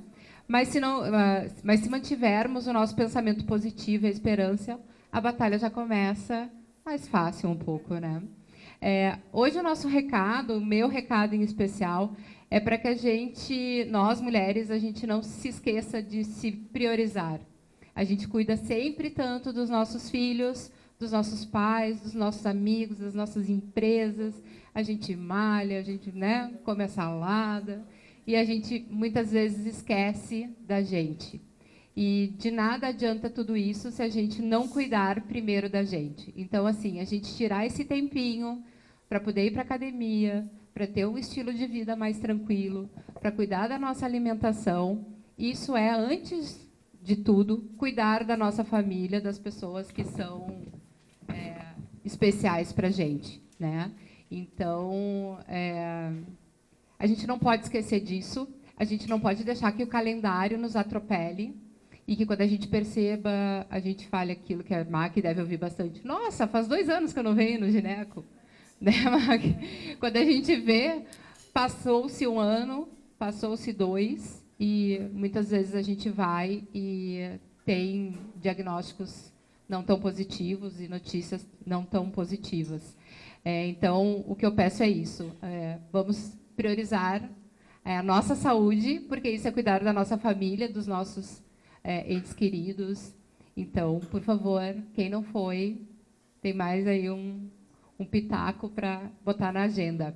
[0.49, 4.79] Mas se não, uh, mas se mantivermos o nosso pensamento positivo e a esperança,
[5.11, 6.51] a batalha já começa
[6.85, 8.23] mais fácil um pouco, né?
[8.81, 12.15] É, hoje o nosso recado, o meu recado em especial,
[12.51, 17.41] é para que a gente, nós mulheres, a gente não se esqueça de se priorizar.
[17.95, 23.15] A gente cuida sempre tanto dos nossos filhos, dos nossos pais, dos nossos amigos, das
[23.15, 24.43] nossas empresas.
[24.75, 27.87] A gente malha, a gente né, come a salada
[28.27, 31.41] e a gente muitas vezes esquece da gente.
[31.97, 36.31] E de nada adianta tudo isso se a gente não cuidar primeiro da gente.
[36.37, 38.63] Então, assim, a gente tirar esse tempinho
[39.09, 43.33] para poder ir para a academia, para ter um estilo de vida mais tranquilo, para
[43.33, 45.07] cuidar da nossa alimentação.
[45.39, 46.61] Isso é, antes
[47.03, 50.65] de tudo, cuidar da nossa família, das pessoas que são
[51.29, 51.65] é,
[52.05, 53.43] especiais para a gente.
[53.59, 53.91] Né?
[54.31, 56.13] Então, é,
[56.99, 58.47] a gente não pode esquecer disso.
[58.77, 61.65] A gente não pode deixar que o calendário nos atropele
[62.07, 65.57] e que quando a gente perceba, a gente fale aquilo que a Mac deve ouvir
[65.57, 66.07] bastante.
[66.07, 68.25] Nossa, faz dois anos que eu não venho no gineco.
[68.79, 69.41] Né, Mac?
[69.99, 71.01] Quando a gente vê,
[71.51, 72.87] passou-se um ano,
[73.19, 79.33] passou-se dois, e muitas vezes a gente vai e tem diagnósticos
[79.67, 82.97] não tão positivos e notícias não tão positivas.
[83.45, 87.31] É, então, o que eu peço é isso: é, vamos priorizar
[87.85, 91.43] é, a nossa saúde, porque isso é cuidar da nossa família, dos nossos
[91.87, 93.15] é, entes queridos.
[93.57, 94.61] Então, por favor,
[94.93, 95.81] quem não foi,
[96.43, 97.49] tem mais aí um,
[97.97, 100.15] um pitaco para botar na agenda.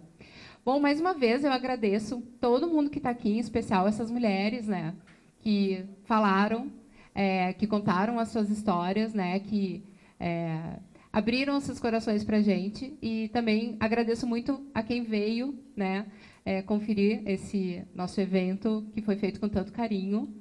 [0.64, 4.66] Bom, mais uma vez eu agradeço todo mundo que está aqui, em especial essas mulheres,
[4.66, 4.94] né,
[5.38, 6.70] que falaram,
[7.14, 9.84] é, que contaram as suas histórias, né, que
[10.18, 10.76] é,
[11.12, 12.98] abriram seus corações para a gente.
[13.00, 16.06] E também agradeço muito a quem veio, né,
[16.44, 20.39] é, conferir esse nosso evento que foi feito com tanto carinho.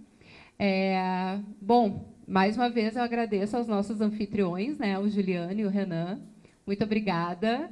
[0.62, 5.70] É, bom, mais uma vez eu agradeço aos nossos anfitriões, né, o Juliano e o
[5.70, 6.20] Renan.
[6.68, 7.72] Muito obrigada.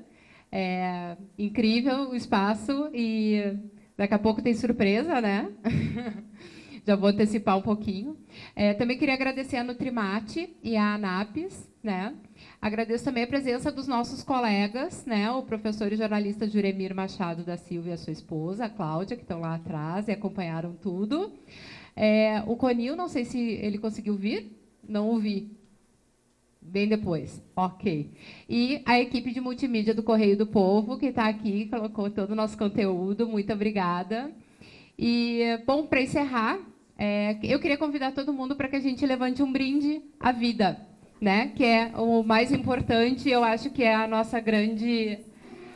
[0.50, 3.58] É, incrível o espaço e
[3.98, 5.52] daqui a pouco tem surpresa, né?
[6.88, 8.16] Já vou antecipar um pouquinho.
[8.56, 12.16] É, também queria agradecer a Nutrimate e a Anapes, né?
[12.62, 15.30] Agradeço também a presença dos nossos colegas, né?
[15.30, 19.24] O professor e jornalista Juremir Machado da Silva e a sua esposa, a Cláudia, que
[19.24, 21.34] estão lá atrás e acompanharam tudo.
[22.00, 24.56] É, o Conil, não sei se ele conseguiu vir.
[24.88, 25.52] Não ouvi.
[26.62, 27.42] Bem depois.
[27.56, 28.12] Ok.
[28.48, 32.36] E a equipe de multimídia do Correio do Povo, que está aqui, colocou todo o
[32.36, 33.28] nosso conteúdo.
[33.28, 34.32] Muito obrigada.
[34.98, 36.60] E, bom, para encerrar,
[36.96, 40.80] é, eu queria convidar todo mundo para que a gente levante um brinde à vida,
[41.20, 41.52] né?
[41.56, 45.20] que é o mais importante, eu acho que é a nossa grande